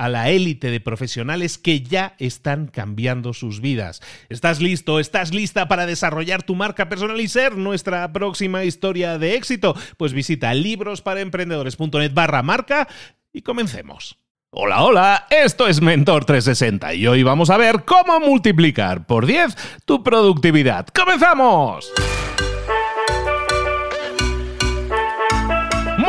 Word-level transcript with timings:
a 0.00 0.08
la 0.08 0.30
élite 0.30 0.70
de 0.70 0.80
profesionales 0.80 1.58
que 1.58 1.82
ya 1.82 2.14
están 2.18 2.68
cambiando 2.68 3.34
sus 3.34 3.60
vidas. 3.60 4.00
¿Estás 4.30 4.62
listo? 4.62 4.98
¿Estás 4.98 5.34
lista 5.34 5.68
para 5.68 5.84
desarrollar 5.84 6.42
tu 6.42 6.54
marca 6.54 6.88
personal 6.88 7.20
y 7.20 7.28
ser 7.28 7.58
nuestra 7.58 8.10
próxima 8.10 8.64
historia 8.64 9.18
de 9.18 9.34
éxito? 9.34 9.76
Pues 9.98 10.14
visita 10.14 10.54
librosparaemprendedores.net 10.54 12.14
barra 12.14 12.42
marca 12.42 12.88
y 13.30 13.42
comencemos. 13.42 14.16
Hola, 14.52 14.84
hola, 14.84 15.26
esto 15.28 15.68
es 15.68 15.82
Mentor 15.82 16.24
360 16.24 16.94
y 16.94 17.06
hoy 17.06 17.22
vamos 17.22 17.50
a 17.50 17.58
ver 17.58 17.84
cómo 17.84 18.20
multiplicar 18.20 19.06
por 19.06 19.26
10 19.26 19.54
tu 19.84 20.02
productividad. 20.02 20.86
¡Comenzamos! 20.88 21.92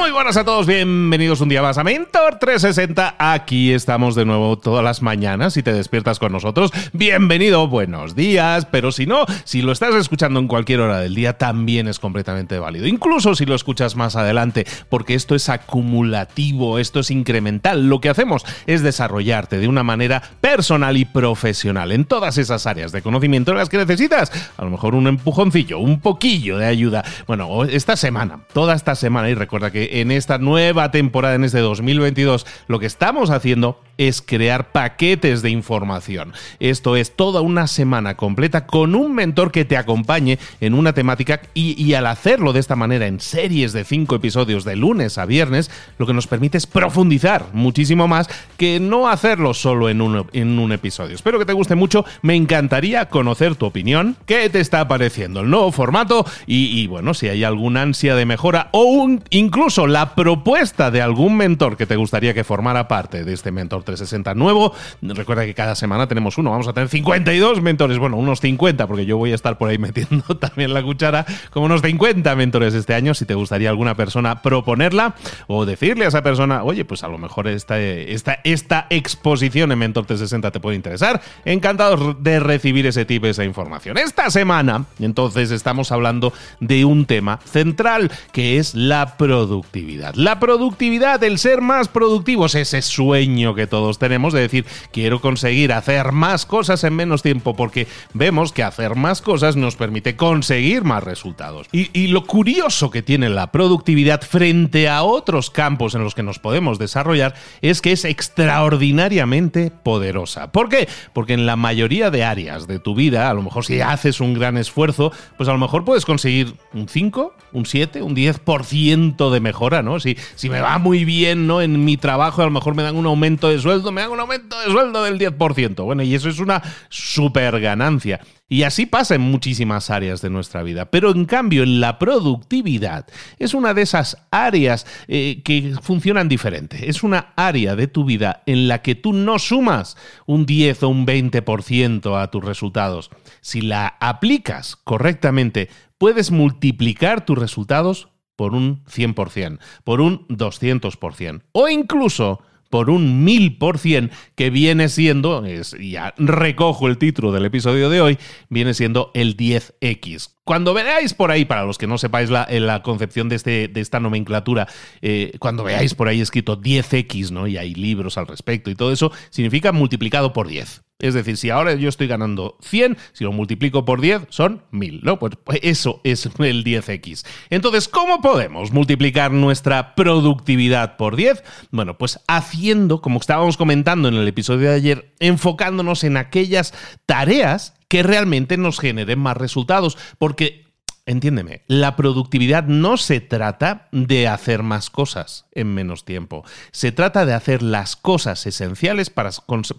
Muy 0.02 0.10
buenas 0.10 0.36
a 0.36 0.44
todos, 0.44 0.66
bienvenidos 0.66 1.42
un 1.42 1.50
día 1.50 1.62
más 1.62 1.78
a 1.78 1.84
Mentor 1.84 2.40
360. 2.40 3.18
Aquí 3.20 3.72
estamos 3.72 4.16
de 4.16 4.26
nuevo 4.26 4.58
todas 4.58 4.84
las 4.84 5.04
mañanas. 5.04 5.54
Si 5.54 5.62
te 5.62 5.74
despiertas 5.74 6.18
con 6.18 6.32
nosotros, 6.32 6.72
bienvenido, 6.92 7.68
buenos 7.68 8.16
días. 8.16 8.66
Pero 8.66 8.92
si 8.92 9.06
no, 9.06 9.26
si 9.44 9.62
lo 9.62 9.72
estás 9.72 9.94
escuchando 9.94 10.40
en 10.40 10.48
cualquier 10.48 10.80
hora 10.80 10.98
del 10.98 11.14
día, 11.14 11.38
también 11.38 11.88
es 11.88 12.00
completamente 12.00 12.58
válido. 12.58 12.88
Incluso 12.88 13.36
si 13.36 13.46
lo 13.46 13.54
escuchas 13.54 13.96
más 13.96 14.16
adelante, 14.16 14.66
porque 14.90 15.14
esto 15.14 15.36
es 15.36 15.50
acumulativo, 15.50 16.80
esto 16.80 17.02
es 17.02 17.12
incremental. 17.12 17.88
Lo 17.88 18.02
que 18.02 18.10
hacemos 18.10 18.44
es 18.66 18.82
desarrollarte 18.82 19.60
de 19.60 19.68
una 19.68 19.84
manera 19.84 20.24
personal 20.42 20.98
y 20.98 21.06
profesional 21.06 21.92
en 21.92 22.06
todas 22.06 22.40
esas 22.40 22.66
áreas 22.66 22.92
de 22.92 23.04
conocimiento 23.04 23.52
en 23.52 23.60
las 23.60 23.70
que 23.70 23.78
necesitas. 23.78 24.32
A 24.58 24.66
lo 24.66 24.72
mejor 24.72 24.96
un 24.96 25.06
empujoncillo, 25.06 25.78
un 25.78 26.00
poquillo 26.00 26.58
de 26.58 26.66
ayuda. 26.66 27.06
Bueno, 27.28 27.66
esta 27.66 27.96
semana, 27.96 28.40
toda 28.52 28.74
esta 28.74 28.96
semana, 28.96 29.30
y 29.30 29.36
recuerda 29.36 29.70
que 29.70 29.91
en 29.92 30.12
esta 30.12 30.38
nueva 30.38 30.92
temporada, 30.92 31.36
en 31.36 31.44
este 31.44 31.60
2022, 31.60 32.46
lo 32.68 32.80
que 32.80 32.86
estamos 32.86 33.30
haciendo 33.30 33.80
es 33.98 34.22
crear 34.22 34.72
paquetes 34.72 35.42
de 35.42 35.52
información. 35.52 36.34
Esto 36.60 36.96
es 36.96 37.16
toda 37.16 37.42
una 37.42 37.68
semana 37.68 38.16
completa 38.18 38.66
con 38.66 38.96
un 38.96 39.14
mentor 39.14 39.52
que 39.52 39.66
te 39.66 39.78
acompañe 39.78 40.40
en 40.60 40.74
una 40.74 40.94
temática 40.94 41.42
y, 41.54 41.94
al 41.94 42.08
hacerlo 42.08 42.52
de 42.54 42.60
esta 42.60 42.76
manera 42.76 43.06
en 43.06 43.20
series 43.20 43.74
de 43.74 43.84
cinco 43.84 44.16
episodios 44.16 44.66
de 44.66 44.76
lunes 44.76 45.18
a 45.18 45.26
viernes, 45.26 45.70
lo 46.00 46.08
que 46.08 46.14
nos 46.14 46.26
permite 46.26 46.58
es 46.58 46.66
profundizar 46.66 47.46
muchísimo 47.54 48.08
más 48.08 48.28
que 48.58 48.80
no 48.80 49.08
hacerlo 49.08 49.54
solo 49.54 49.90
en 49.90 50.02
un, 50.02 50.26
en 50.34 50.58
un 50.58 50.72
episodio. 50.72 51.14
Espero 51.14 51.38
que 51.38 51.46
te 51.46 51.54
guste 51.54 51.76
mucho, 51.76 52.04
me 52.24 52.36
encantaría 52.36 53.10
conocer 53.10 53.56
tu 53.56 53.68
opinión, 53.68 54.18
qué 54.26 54.50
te 54.50 54.62
está 54.62 54.88
pareciendo 54.88 55.42
el 55.42 55.50
nuevo 55.50 55.72
formato 55.72 56.26
y, 56.48 56.88
bueno, 56.88 57.14
si 57.14 57.28
hay 57.28 57.44
alguna 57.44 57.84
ansia 57.84 58.16
de 58.16 58.26
mejora 58.26 58.70
o 58.72 58.84
un, 58.84 59.24
incluso 59.30 59.81
la 59.88 60.16
propuesta 60.16 60.92
de 60.92 61.02
algún 61.02 61.38
mentor 61.38 61.78
que 61.78 61.86
te 61.86 61.96
gustaría 61.96 62.34
que 62.34 62.44
formara 62.44 62.88
parte 62.88 63.24
de 63.24 63.34
este 63.34 63.52
mentor 63.52 63.84
360 63.84 64.34
nuevo. 64.36 64.74
Recuerda 65.02 65.46
que 65.46 65.54
cada 65.54 65.76
semana 65.76 66.08
tenemos 66.08 66.38
uno, 66.38 66.52
vamos 66.52 66.68
a 66.68 66.74
tener 66.74 66.90
52 66.90 67.62
mentores, 67.62 67.98
bueno, 67.98 68.18
unos 68.18 68.40
50, 68.42 68.88
porque 68.88 69.06
yo 69.06 69.18
voy 69.18 69.32
a 69.32 69.36
estar 69.36 69.58
por 69.58 69.70
ahí 69.70 69.78
metiendo 69.80 70.38
también 70.38 70.74
la 70.74 70.84
cuchara, 70.84 71.26
como 71.52 71.66
unos 71.66 71.82
50 71.82 72.36
mentores 72.36 72.74
este 72.74 72.94
año. 72.94 73.14
Si 73.14 73.26
te 73.26 73.34
gustaría 73.34 73.70
alguna 73.70 73.96
persona 73.96 74.42
proponerla 74.42 75.16
o 75.48 75.66
decirle 75.66 76.06
a 76.06 76.10
esa 76.10 76.22
persona, 76.22 76.64
oye, 76.64 76.86
pues 76.86 77.04
a 77.04 77.08
lo 77.08 77.18
mejor 77.18 77.48
esta, 77.48 77.80
esta, 77.80 78.40
esta 78.44 78.88
exposición 78.90 79.72
en 79.72 79.80
Mentor 79.80 80.06
360 80.06 80.52
te 80.52 80.60
puede 80.60 80.76
interesar, 80.76 81.22
encantados 81.46 82.22
de 82.24 82.40
recibir 82.40 82.86
ese 82.86 83.06
tip, 83.06 83.26
esa 83.26 83.44
información. 83.44 83.98
Esta 83.98 84.30
semana, 84.30 84.86
entonces, 85.00 85.52
estamos 85.52 85.92
hablando 85.92 86.34
de 86.60 86.86
un 86.86 87.06
tema 87.06 87.40
central 87.44 88.12
que 88.32 88.58
es 88.58 88.76
la 88.76 89.18
productividad. 89.18 89.71
La 90.16 90.40
productividad, 90.40 91.24
el 91.24 91.38
ser 91.38 91.62
más 91.62 91.88
productivos, 91.88 92.56
ese 92.56 92.82
sueño 92.82 93.56
que 93.56 93.68
todos 93.68 94.00
tenemos 94.00 94.34
de 94.34 94.42
decir, 94.42 94.66
quiero 94.92 95.22
conseguir 95.22 95.72
hacer 95.72 96.12
más 96.12 96.46
cosas 96.46 96.84
en 96.84 96.96
menos 96.96 97.22
tiempo, 97.22 97.56
porque 97.56 97.88
vemos 98.14 98.52
que 98.52 98.64
hacer 98.64 98.96
más 98.96 99.22
cosas 99.22 99.56
nos 99.56 99.76
permite 99.76 100.16
conseguir 100.16 100.84
más 100.84 101.04
resultados. 101.04 101.68
Y, 101.72 102.08
lo 102.12 102.26
curioso 102.26 102.92
que 102.92 103.02
tiene 103.02 103.30
la 103.30 103.52
productividad 103.52 104.22
frente 104.22 104.90
a 104.90 105.04
otros 105.04 105.50
campos 105.50 105.96
en 105.96 106.04
los 106.04 106.14
que 106.14 106.24
nos 106.24 106.40
podemos 106.40 106.78
desarrollar 106.78 107.36
es 107.62 107.82
que 107.82 107.94
es 107.94 108.04
extraordinariamente 108.04 109.72
poderosa. 109.72 110.52
¿Por 110.52 110.68
qué? 110.68 110.90
Porque 111.14 111.34
en 111.34 111.46
la 111.46 111.56
mayoría 111.56 112.12
de 112.12 112.26
áreas 112.26 112.68
de 112.68 112.80
tu 112.80 112.96
vida, 112.96 113.30
a 113.30 113.34
lo 113.34 113.42
mejor 113.42 113.64
si 113.64 113.80
haces 113.80 114.20
un 114.20 114.34
gran 114.34 114.58
esfuerzo, 114.58 115.14
pues 115.38 115.48
a 115.48 115.54
lo 115.54 115.58
mejor 115.58 115.86
puedes 115.86 116.06
conseguir 116.06 116.56
un 116.74 116.90
5, 116.90 117.34
un 117.54 117.66
7, 117.66 118.02
un 118.02 118.16
10% 118.16 119.30
de 119.32 119.40
mejora, 119.62 119.84
¿no? 119.84 120.00
Si, 120.00 120.18
si 120.36 120.50
me 120.50 120.60
va 120.60 120.80
muy 120.80 121.06
bien, 121.06 121.46
¿no? 121.46 121.62
En 121.62 121.86
mi 121.86 121.96
trabajo, 121.96 122.42
a 122.42 122.46
lo 122.46 122.52
mejor 122.52 122.74
me 122.74 122.82
dan 122.82 122.96
un 122.96 123.06
aumento 123.06 123.50
de 123.50 123.60
sueldo, 123.60 123.92
me 123.92 124.02
hago 124.02 124.14
un 124.14 124.20
aumento 124.20 124.60
de 124.60 124.72
sueldo 124.72 125.04
del 125.04 125.20
10%. 125.20 125.84
Bueno, 125.84 126.02
y 126.02 126.16
eso 126.16 126.30
es 126.30 126.40
una 126.40 126.64
super 126.90 127.60
ganancia. 127.60 128.22
Y 128.50 128.64
así 128.64 128.88
pasa 128.88 129.16
en 129.16 129.22
muchísimas 129.22 129.92
áreas 129.92 130.22
de 130.22 130.32
nuestra 130.32 130.64
vida. 130.64 130.90
Pero 130.90 131.12
en 131.12 131.26
cambio, 131.26 131.62
en 131.62 131.80
la 131.80 132.00
productividad 132.00 133.06
es 133.38 133.54
una 133.54 133.74
de 133.74 133.84
esas 133.84 134.18
áreas 134.32 134.88
eh, 135.08 135.42
que 135.46 135.76
funcionan 135.82 136.28
diferente. 136.28 136.90
Es 136.90 137.04
una 137.04 137.34
área 137.38 137.76
de 137.76 137.88
tu 137.88 138.04
vida 138.04 138.42
en 138.48 138.68
la 138.68 138.82
que 138.82 138.96
tú 138.96 139.14
no 139.14 139.38
sumas 139.38 139.96
un 140.26 140.48
10 140.48 140.84
o 140.84 140.90
un 140.90 141.06
20% 141.06 142.20
a 142.20 142.32
tus 142.32 142.44
resultados. 142.44 143.12
Si 143.42 143.62
la 143.62 143.96
aplicas 144.00 144.76
correctamente, 144.76 145.70
puedes 145.98 146.32
multiplicar 146.32 147.26
tus 147.26 147.38
resultados 147.38 148.11
por 148.42 148.56
un 148.56 148.84
100%, 148.86 149.60
por 149.84 150.02
un 150.02 150.28
200% 150.28 151.44
o 151.52 151.70
incluso 151.70 152.42
por 152.72 152.90
un 152.90 153.24
mil 153.24 153.60
por 153.60 153.78
cien, 153.78 154.10
que 154.34 154.50
viene 154.50 154.90
siendo, 154.90 155.46
es, 155.46 155.76
ya 155.80 156.16
recojo 156.18 156.88
el 156.88 156.98
título 156.98 157.32
del 157.32 157.46
episodio 157.46 157.92
de 157.92 158.02
hoy, 158.02 158.18
viene 158.50 158.74
siendo 158.74 159.12
el 159.14 159.38
10X. 159.38 160.30
Cuando 160.44 160.74
veáis 160.74 161.14
por 161.14 161.30
ahí, 161.30 161.46
para 161.46 161.66
los 161.66 161.78
que 161.78 161.86
no 161.86 162.00
sepáis 162.00 162.32
la, 162.32 162.48
la 162.50 162.82
concepción 162.82 163.30
de, 163.30 163.36
este, 163.36 163.68
de 163.68 163.80
esta 163.80 164.00
nomenclatura, 164.00 164.68
eh, 165.04 165.34
cuando 165.38 165.64
veáis 165.64 165.94
por 165.94 166.08
ahí 166.08 166.20
escrito 166.20 166.60
10X, 166.60 167.30
¿no? 167.30 167.46
Y 167.46 167.58
hay 167.58 167.76
libros 167.76 168.18
al 168.18 168.26
respecto 168.26 168.72
y 168.72 168.76
todo 168.76 168.92
eso, 168.92 169.12
significa 169.30 169.72
multiplicado 169.72 170.34
por 170.34 170.48
10. 170.48 170.82
Es 171.02 171.14
decir, 171.14 171.36
si 171.36 171.50
ahora 171.50 171.74
yo 171.74 171.90
estoy 171.90 172.08
ganando 172.08 172.58
100, 172.62 172.98
si 173.12 173.24
lo 173.24 173.32
multiplico 173.32 173.84
por 173.84 174.00
10 174.00 174.28
son 174.30 174.64
1000, 174.72 175.02
¿no? 175.04 175.20
Pues, 175.20 175.34
pues 175.44 175.60
eso 175.64 176.00
es 176.04 176.30
el 176.40 176.64
10x. 176.64 177.26
Entonces, 177.50 177.88
¿cómo 177.88 178.22
podemos 178.22 178.72
multiplicar 178.72 179.32
nuestra 179.32 179.96
productividad 179.96 180.98
por 180.98 181.16
10? 181.16 181.44
Bueno, 181.72 181.98
pues 181.98 182.20
haciendo, 182.28 183.02
como 183.02 183.20
estábamos 183.20 183.58
comentando 183.58 184.08
en 184.08 184.16
el 184.16 184.28
episodio 184.28 184.70
de 184.70 184.76
ayer, 184.76 185.14
enfocándonos 185.20 186.04
en 186.04 186.18
aquellas 186.18 186.74
tareas 187.06 187.74
que 187.88 188.04
realmente 188.04 188.56
nos 188.56 188.80
generen 188.80 189.20
más 189.20 189.36
resultados, 189.36 189.98
porque 190.18 190.71
entiéndeme, 191.12 191.64
la 191.68 191.96
productividad 191.96 192.64
no 192.66 192.98
se 192.98 193.22
trata 193.22 193.88
de 193.92 194.28
hacer 194.28 194.64
más 194.64 194.90
cosas 194.90 195.46
en 195.52 195.74
menos 195.74 196.06
tiempo. 196.06 196.44
Se 196.72 196.92
trata 196.92 197.26
de 197.26 197.34
hacer 197.34 197.62
las 197.62 197.96
cosas 197.96 198.46
esenciales 198.48 199.10
para, 199.10 199.32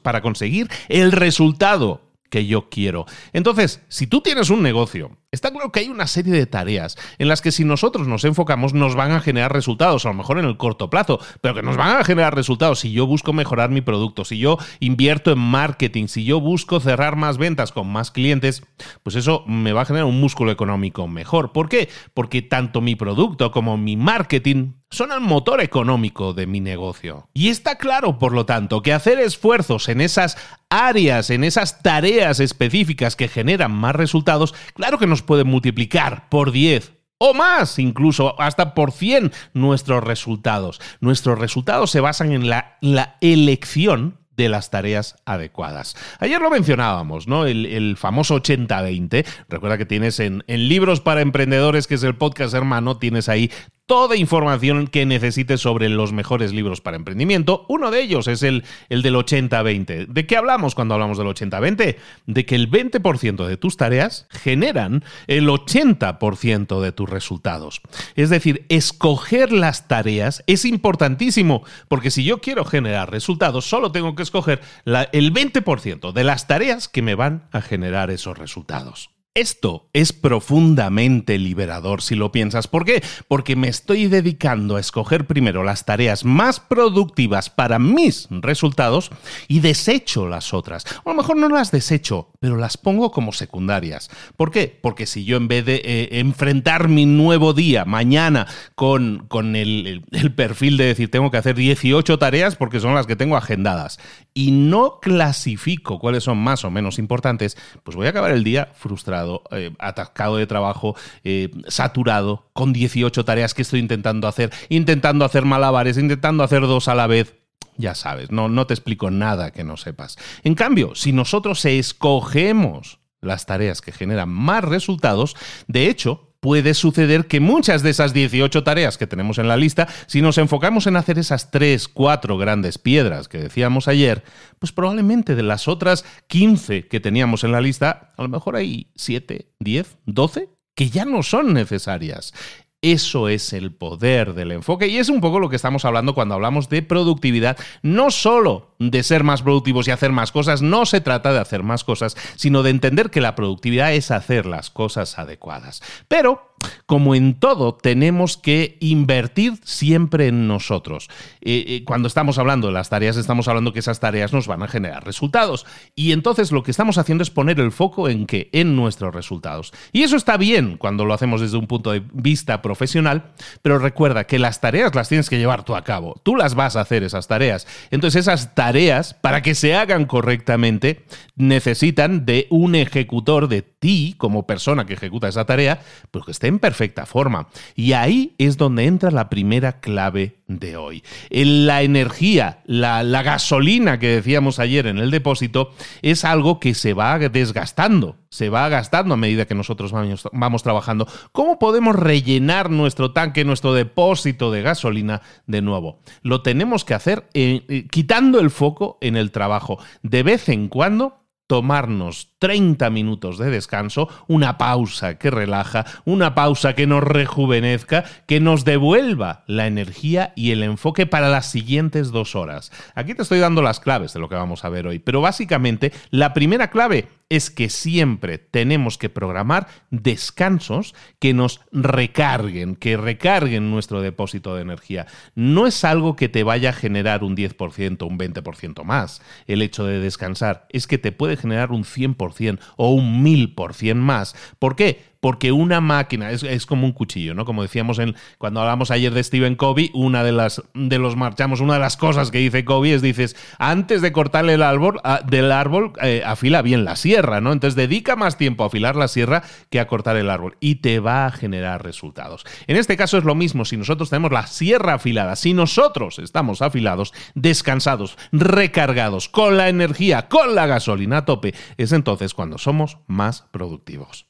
para 0.03 0.21
conseguir 0.21 0.69
el 0.89 1.13
resultado 1.13 2.13
que 2.31 2.47
yo 2.47 2.69
quiero. 2.71 3.07
Entonces, 3.33 3.83
si 3.89 4.07
tú 4.07 4.21
tienes 4.23 4.51
un 4.51 4.63
negocio, 4.63 5.17
está 5.33 5.51
claro 5.51 5.73
que 5.73 5.81
hay 5.81 5.89
una 5.89 6.07
serie 6.07 6.35
de 6.35 6.45
tareas 6.45 6.99
en 7.19 7.27
las 7.27 7.41
que 7.41 7.53
si 7.53 7.65
nosotros 7.65 8.07
nos 8.07 8.25
enfocamos 8.25 8.75
nos 8.75 8.95
van 8.95 9.13
a 9.13 9.21
generar 9.21 9.51
resultados, 9.51 10.05
a 10.05 10.11
lo 10.11 10.15
mejor 10.15 10.39
en 10.39 10.45
el 10.45 10.59
corto 10.59 10.91
plazo, 10.91 11.19
pero 11.41 11.55
que 11.55 11.63
nos 11.63 11.79
van 11.79 11.97
a 11.97 12.05
generar 12.05 12.35
resultados 12.35 12.81
si 12.81 12.93
yo 12.93 13.07
busco 13.07 13.33
mejorar 13.33 13.71
mi 13.71 13.81
producto, 13.81 14.27
si 14.27 14.39
yo 14.39 14.59
invierto 14.79 15.33
en 15.33 15.39
marketing, 15.39 16.09
si 16.09 16.25
yo 16.25 16.39
busco 16.39 16.81
cerrar 16.81 17.17
más 17.17 17.39
ventas 17.39 17.73
con 17.73 17.89
más 17.89 18.11
clientes, 18.11 18.63
pues 19.03 19.17
eso 19.17 19.43
me 19.47 19.73
va 19.73 19.83
a 19.83 19.87
generar 19.87 20.07
un 20.07 20.21
músculo 20.21 20.53
económico 20.53 21.09
mejor. 21.09 21.53
¿Por 21.53 21.71
qué? 21.71 21.89
Porque 22.13 22.43
tanto 22.43 22.83
mi 22.83 22.95
producto 22.95 23.51
como 23.53 23.79
mi 23.79 23.97
marketing 23.97 24.73
son 24.93 25.11
el 25.11 25.21
motor 25.21 25.63
económico 25.63 26.35
de 26.35 26.47
mi 26.47 26.61
negocio. 26.61 27.29
Y 27.33 27.49
está 27.49 27.79
claro, 27.79 28.19
por 28.19 28.33
lo 28.33 28.45
tanto, 28.45 28.83
que 28.83 28.93
hacer 28.93 29.19
esfuerzos 29.19 29.89
en 29.89 30.03
esas 30.03 30.37
áreas, 30.69 31.31
en 31.31 31.45
esas 31.45 31.83
tareas 31.83 32.41
específicas 32.41 33.17
que 33.17 33.29
generan 33.29 33.73
más 33.73 33.97
resultados, 33.97 34.55
claro 34.75 34.99
que 34.99 35.07
nos 35.07 35.22
puede 35.23 35.45
multiplicar 35.45 36.29
por 36.29 36.53
10 36.53 36.93
o 37.25 37.35
más, 37.35 37.79
incluso 37.79 38.41
hasta 38.41 38.75
por 38.75 38.91
100 38.91 39.31
nuestros 39.55 40.03
resultados. 40.03 40.81
Nuestros 41.01 41.39
resultados 41.39 41.93
se 41.93 42.01
basan 42.01 42.33
en 42.33 42.49
la, 42.49 42.79
elección 43.21 44.19
de 44.37 44.49
las 44.49 44.71
tareas 44.71 45.15
adecuadas. 45.25 45.95
Ayer 46.19 46.41
lo 46.41 46.51
mencionábamos, 46.51 47.29
¿no? 47.29 47.47
El, 47.47 47.97
famoso 47.97 48.43
80-20. 48.43 49.25
Recuerda 49.49 49.79
que 49.79 49.87
tienes 49.87 50.19
en, 50.19 50.43
en 50.49 50.69
Libros 50.69 51.01
para 51.01 51.21
Emprendedores, 51.21 51.87
que 51.87 51.95
es 51.95 52.03
el 52.03 52.17
podcast 52.17 52.55
hermano, 52.55 52.97
tienes 52.97 53.29
ahí 53.29 53.53
toda 53.87 54.17
información 54.17 54.87
que 54.87 55.07
necesites 55.07 55.61
sobre 55.61 55.89
los 55.89 56.13
mejores 56.13 56.53
libros 56.53 56.81
para 56.81 56.97
emprendimiento. 56.97 57.67
Uno 57.69 57.91
de 57.91 58.01
ellos 58.01 58.29
es 58.29 58.43
el, 58.43 58.65
el 58.89 59.03
del 59.03 59.15
80-20. 59.15 60.07
¿De 60.07 60.27
qué 60.27 60.37
hablamos 60.37 60.75
cuando 60.75 60.95
hablamos 60.95 61.19
del 61.19 61.27
80-20? 61.27 61.97
De 62.27 62.47
que 62.47 62.55
el 62.55 62.71
20% 62.71 63.47
de 63.47 63.57
tus 63.57 63.77
tareas 63.77 64.27
generan 64.31 65.05
el 65.27 65.49
80% 65.49 66.81
de 66.81 66.93
tus 66.93 67.11
resultados. 67.11 67.83
Es 68.15 68.31
decir, 68.31 68.67
escoger 68.69 69.53
las 69.53 69.89
tareas 69.89 70.45
es 70.47 70.65
importantísimo, 70.65 71.65
porque 71.89 72.11
si 72.11 72.25
yo 72.25 72.41
quiero 72.41 72.65
generar 72.65 73.11
resultados, 73.11 73.67
solo 73.67 73.93
tengo 73.93 74.15
que 74.15 74.23
escoger 74.23 74.61
el 74.85 75.35
20% 75.35 76.13
de 76.13 76.25
las 76.25 76.47
tareas 76.47 76.89
que 76.89 77.03
me 77.03 77.15
van 77.15 77.49
a 77.53 77.61
generar 77.61 78.11
esos 78.11 78.39
resultados. 78.39 79.11
Esto 79.35 79.89
es 79.95 80.13
profundamente 80.13 81.39
liberador 81.39 82.03
si 82.03 82.17
lo 82.17 82.33
piensas. 82.33 82.69
¿Por 82.69 82.85
qué? 82.85 83.03
Porque 83.29 83.57
me 83.57 83.69
estoy 83.69 84.07
dedicando 84.07 84.77
a 84.77 84.81
escoger 84.81 85.27
primero 85.27 85.65
las 85.65 85.87
tareas 85.87 86.27
más 86.27 86.61
productivas 86.61 87.49
para 87.49 87.79
mis 87.79 88.29
resultados 88.31 89.11
y 89.49 89.61
desecho 89.61 90.29
las 90.29 90.53
otras. 90.53 90.85
A 90.85 91.09
lo 91.09 91.15
mejor 91.15 91.39
no 91.39 91.49
las 91.49 91.71
desecho, 91.71 92.29
pero 92.41 92.59
las 92.59 92.77
pongo 92.77 93.11
como 93.11 93.33
secundarias. 93.33 94.11
¿Por 94.37 94.51
qué? 94.51 94.79
Porque 94.83 95.07
si 95.07 95.25
yo 95.25 95.39
en 95.39 95.49
vez 95.49 95.65
de 95.65 95.77
eh, 95.77 96.09
enfrentar 96.19 96.89
mi 96.89 97.07
nuevo 97.07 97.55
día 97.55 97.87
mañana 97.87 98.47
con, 98.75 99.25
con 99.29 99.57
el, 99.57 100.05
el 100.13 100.35
perfil 100.35 100.77
de 100.77 100.85
decir 100.85 101.11
tengo 101.11 101.31
que 101.31 101.39
hacer 101.39 101.57
18 101.57 102.19
tareas 102.19 102.57
porque 102.57 102.81
son 102.81 102.95
las 102.95 103.07
que 103.07 103.17
tengo 103.17 103.39
agendadas 103.39 103.99
y 104.35 104.51
no 104.51 105.01
clasifico 105.01 105.99
cuáles 105.99 106.25
son 106.25 106.37
más 106.37 106.67
o 106.67 106.71
menos 106.71 106.99
importantes, 106.99 107.57
pues 107.83 107.97
voy 107.97 108.07
a 108.07 108.11
acabar 108.11 108.33
el 108.33 108.45
día 108.45 108.69
frustrado 108.75 109.22
eh, 109.51 109.73
atascado 109.79 110.37
de 110.37 110.47
trabajo, 110.47 110.97
eh, 111.25 111.51
saturado, 111.69 112.51
con 112.53 112.73
18 112.73 113.25
tareas 113.25 113.55
que 113.55 113.63
estoy 113.63 113.81
intentando 113.81 114.29
hacer, 114.29 114.51
intentando 114.69 115.25
hacer 115.25 115.45
malabares, 115.45 115.99
intentando 115.99 116.45
hacer 116.45 116.63
dos 116.63 116.89
a 116.89 116.95
la 116.95 117.07
vez. 117.07 117.35
Ya 117.77 117.95
sabes, 117.95 118.31
no, 118.31 118.49
no 118.49 118.67
te 118.67 118.75
explico 118.75 119.11
nada 119.11 119.51
que 119.51 119.65
no 119.65 119.77
sepas. 119.77 120.19
En 120.45 120.55
cambio, 120.55 120.95
si 120.95 121.13
nosotros 121.13 121.65
escogemos 121.65 123.01
las 123.21 123.47
tareas 123.47 123.81
que 123.81 123.93
generan 123.93 124.29
más 124.29 124.65
resultados, 124.65 125.37
de 125.69 125.89
hecho, 125.89 126.32
puede 126.43 126.75
suceder 126.75 127.29
que 127.29 127.39
muchas 127.39 127.85
de 127.85 127.91
esas 127.91 128.13
18 128.13 128.65
tareas 128.65 128.99
que 128.99 129.07
tenemos 129.07 129.39
en 129.39 129.47
la 129.47 129.57
lista, 129.57 129.87
si 130.07 130.21
nos 130.21 130.39
enfocamos 130.39 130.89
en 130.89 130.97
hacer 130.97 131.17
esas 131.21 131.53
3, 131.53 131.87
4 131.87 132.37
grandes 132.37 132.79
piedras 132.79 133.29
que 133.29 133.39
decíamos 133.39 133.87
ayer, 133.87 134.25
pues 134.59 134.73
probablemente 134.73 135.37
de 135.37 135.45
las 135.45 135.69
otras 135.69 136.05
15 136.27 136.89
que 136.89 136.99
teníamos 136.99 137.45
en 137.45 137.53
la 137.53 137.61
lista, 137.61 138.13
a 138.17 138.23
lo 138.23 138.29
mejor 138.29 138.57
hay 138.57 138.89
7, 138.97 139.53
10, 139.61 139.99
12 140.07 140.49
que 140.75 140.91
ya 140.91 141.05
no 141.05 141.23
son 141.23 141.55
necesarias. 141.55 142.35
Eso 142.81 143.29
es 143.29 143.53
el 143.53 143.73
poder 143.73 144.35
del 144.35 144.51
enfoque 144.51 144.89
y 144.89 144.99
es 144.99 145.09
un 145.09 145.21
poco 145.21 145.39
lo 145.39 145.49
que 145.49 145.55
estamos 145.55 145.85
hablando 145.85 146.13
cuando 146.13 146.35
hablamos 146.35 146.69
de 146.69 146.83
productividad, 146.83 147.57
no 147.83 148.11
solo 148.11 148.72
de 148.91 149.03
ser 149.03 149.25
más 149.25 149.43
productivos 149.43 149.89
y 149.89 149.91
hacer 149.91 150.13
más 150.13 150.33
cosas, 150.33 150.63
no 150.63 150.87
se 150.87 151.01
trata 151.01 151.33
de 151.33 151.41
hacer 151.41 151.63
más 151.63 151.85
cosas, 151.85 152.17
sino 152.37 152.63
de 152.63 152.71
entender 152.71 153.11
que 153.11 153.21
la 153.21 153.35
productividad 153.35 153.93
es 153.93 154.11
hacer 154.11 154.47
las 154.47 154.71
cosas 154.71 155.19
adecuadas. 155.19 155.83
Pero 156.09 156.53
como 156.87 157.15
en 157.15 157.35
todo, 157.35 157.75
tenemos 157.75 158.37
que 158.37 158.77
invertir 158.81 159.55
siempre 159.65 160.29
en 160.29 160.47
nosotros. 160.47 161.09
Eh, 161.41 161.65
eh, 161.67 161.85
cuando 161.85 162.09
estamos 162.09 162.39
hablando 162.39 162.69
de 162.69 162.73
las 162.73 162.89
tareas, 162.89 163.17
estamos 163.17 163.49
hablando 163.49 163.73
que 163.73 163.81
esas 163.81 164.01
tareas 164.01 164.33
nos 164.33 164.47
van 164.47 164.63
a 164.63 164.69
generar 164.69 165.05
resultados. 165.05 165.67
Y 165.95 166.13
entonces 166.13 166.53
lo 166.53 166.63
que 166.63 166.71
estamos 166.71 166.99
haciendo 166.99 167.23
es 167.23 167.31
poner 167.31 167.61
el 167.61 167.73
foco 167.73 168.09
en 168.09 168.27
qué? 168.27 168.49
En 168.53 168.77
nuestros 168.77 169.15
resultados. 169.15 169.73
Y 169.93 170.03
eso 170.03 170.17
está 170.17 170.37
bien 170.37 170.77
cuando 170.77 171.05
lo 171.05 171.15
hacemos 171.15 171.41
desde 171.41 171.57
un 171.57 171.67
punto 171.67 171.93
de 171.93 172.03
vista 172.13 172.63
profesional, 172.63 173.33
pero 173.63 173.79
recuerda 173.79 174.25
que 174.25 174.39
las 174.39 174.61
tareas 174.61 174.95
las 174.95 175.09
tienes 175.09 175.31
que 175.31 175.39
llevar 175.39 175.65
tú 175.65 175.75
a 175.75 175.85
cabo. 175.85 176.21
Tú 176.23 176.37
las 176.37 176.55
vas 176.55 176.77
a 176.77 176.81
hacer 176.81 177.03
esas 177.03 177.29
tareas. 177.29 177.67
Entonces 177.91 178.21
esas 178.23 178.55
tareas, 178.55 178.72
para 179.15 179.43
que 179.43 179.55
se 179.55 179.75
hagan 179.75 180.07
correctamente, 180.07 181.05
necesitan 181.37 182.25
de 182.25 182.47
un 182.51 182.75
ejecutor, 182.75 183.49
de 183.49 183.72
ti 183.83 184.15
como 184.17 184.47
persona 184.47 184.87
que 184.87 184.95
ejecuta 184.95 185.27
esa 185.27 185.45
tarea, 185.45 185.83
pues 186.13 186.25
que 186.25 186.31
esté 186.31 186.47
en 186.47 186.61
perfecta 186.61 187.05
forma. 187.05 187.49
Y 187.75 187.95
ahí 187.95 188.35
es 188.39 188.57
donde 188.57 188.87
entra 188.87 189.11
la 189.11 189.29
primera 189.29 189.81
clave 189.81 190.37
de 190.47 190.77
hoy. 190.77 191.03
La 191.31 191.83
energía, 191.83 192.61
la, 192.65 193.03
gasolina 193.23 193.99
que 193.99 194.09
decíamos 194.09 194.61
ayer 194.61 194.87
en 194.87 194.99
el 194.99 195.11
depósito, 195.11 195.73
es 196.01 196.25
algo 196.25 196.61
que 196.61 196.75
se 196.75 196.95
va 196.95 197.19
desgastando, 197.19 198.17
se 198.29 198.51
va 198.51 198.69
gastando 198.69 199.15
a 199.15 199.17
medida 199.17 199.47
que 199.47 199.57
nosotros 199.57 199.93
vamos, 200.33 200.63
trabajando. 200.63 201.09
¿Cómo 201.33 201.59
podemos 201.59 201.97
rellenar 201.97 202.71
nuestro 202.71 203.11
tanque, 203.13 203.45
nuestro 203.45 203.75
depósito 203.75 204.53
de 204.53 204.63
gasolina 204.63 205.23
de 205.49 205.61
nuevo? 205.61 205.99
Lo 206.23 206.43
tenemos 206.43 206.85
que 206.85 206.95
hacer 206.95 207.27
eh, 207.35 207.65
eh, 207.69 207.89
quitando 207.91 208.39
el 208.39 208.51
foco 208.51 208.99
en 209.01 209.17
el 209.17 209.33
trabajo. 209.33 209.79
De 210.03 210.23
vez 210.23 210.49
en 210.49 210.69
cuando 210.69 211.22
tomarnos 211.47 212.31
30 212.39 212.91
minutos 212.91 213.39
de 213.39 213.51
descanso, 213.51 214.09
una 214.27 214.59
pausa 214.59 215.19
que 215.19 215.31
relaja, 215.31 215.85
una 216.05 216.35
pausa 216.35 216.75
que 216.75 216.87
nos 216.87 217.03
rejuvenezca, 217.03 218.05
que 218.27 218.41
nos 218.41 218.65
devuelva 218.65 219.45
la 219.47 219.67
energía 219.67 220.33
y 220.35 220.53
el 220.53 220.63
enfoque 220.63 221.07
para 221.07 221.29
las 221.29 221.51
siguientes 221.51 222.11
dos 222.11 222.35
horas. 222.35 222.73
Aquí 222.95 223.15
te 223.15 223.23
estoy 223.23 223.39
dando 223.39 223.63
las 223.63 223.81
claves 223.81 224.13
de 224.13 224.21
lo 224.21 224.29
que 224.29 224.35
vamos 224.35 224.65
a 224.65 224.69
ver 224.69 224.87
hoy, 224.87 224.99
pero 224.99 225.21
básicamente 225.21 225.93
la 226.11 226.33
primera 226.33 226.71
clave 226.71 227.09
es 227.33 227.51
que 227.51 227.71
siempre 227.71 228.37
tenemos 228.37 228.99
que 228.99 229.09
programar 229.09 229.67
descansos 229.91 230.95
que 231.19 231.33
nos 231.33 231.63
recarguen, 231.73 232.77
que 232.77 232.99
recarguen 232.99 233.71
nuestro 233.71 234.03
depósito 234.03 234.55
de 234.55 234.61
energía. 234.61 235.07
No 235.35 235.67
es 235.67 235.83
algo 235.83 236.15
que 236.15 236.29
te 236.29 236.43
vaya 236.43 236.69
a 236.69 236.75
generar 236.75 237.25
un 237.25 237.35
10%, 237.35 238.07
un 238.07 238.19
20% 238.19 238.85
más 238.85 239.23
el 239.47 239.63
hecho 239.63 239.87
de 239.87 239.99
descansar, 239.99 240.67
es 240.69 240.87
que 240.87 240.99
te 240.99 241.11
puede 241.11 241.39
generar 241.39 241.73
un 241.73 241.85
100% 241.85 242.59
o 242.77 242.93
un 242.93 243.25
1000% 243.25 243.95
más. 243.95 244.37
¿Por 244.59 244.77
qué? 244.77 245.12
Porque 245.23 245.53
una 245.53 245.81
máquina 245.81 246.33
es, 246.33 246.67
como 246.67 246.85
un 246.85 246.93
cuchillo, 246.93 247.33
¿no? 247.33 247.45
Como 247.45 247.63
decíamos 247.63 248.01
cuando 248.39 248.61
hablamos 248.61 248.91
ayer 248.91 249.15
de 249.15 249.23
Stephen 249.23 249.55
Covey, 249.55 249.93
una 249.95 250.25
de 250.25 250.33
las 250.33 250.65
de 250.75 250.99
los 250.99 251.15
marchamos, 251.15 251.61
una 251.61 251.75
de 251.75 251.79
las 251.79 251.97
cosas 251.97 252.33
que 252.33 252.39
dice 252.39 252.65
Covey 252.65 252.91
es 252.91 253.03
dices, 253.03 253.37
antes 253.61 254.03
de 254.03 254.11
cortarle 254.11 254.55
el 254.55 254.65
árbol, 254.65 255.01
del 255.29 255.53
árbol, 255.53 255.93
eh, 256.03 256.25
afila 256.27 256.61
bien 256.61 256.85
la 256.85 256.97
sierra, 256.97 257.41
¿no? 257.41 257.53
Entonces 257.53 257.77
dedica 257.77 258.17
más 258.17 258.37
tiempo 258.37 258.65
a 258.65 258.67
afilar 258.67 258.97
la 258.97 259.07
sierra 259.07 259.45
que 259.71 259.79
a 259.79 259.87
cortar 259.87 260.17
el 260.17 260.29
árbol 260.29 260.57
y 260.59 260.77
te 260.77 260.99
va 260.99 261.27
a 261.27 261.31
generar 261.31 261.85
resultados. 261.85 262.45
En 262.67 262.77
este 262.77 262.97
caso 262.97 263.17
es 263.17 263.23
lo 263.23 263.37
mismo, 263.37 263.65
si 263.65 263.77
nosotros 263.77 264.11
tenemos 264.11 264.33
la 264.33 264.49
sierra 264.49 264.95
afilada, 264.95 265.37
si 265.37 265.55
nosotros 265.55 266.19
estamos 266.19 266.63
afilados, 266.63 267.13
descansados, 267.37 268.19
recargados, 268.33 269.29
con 269.29 269.57
la 269.57 269.69
energía, 269.69 270.29
con 270.29 270.57
la 270.57 270.67
gasolina 270.67 271.19
a 271.19 271.25
tope, 271.25 271.55
es 271.77 271.93
entonces 271.93 272.35
cuando 272.35 272.59
somos 272.59 272.99
más 273.07 273.43
productivos. 273.53 274.27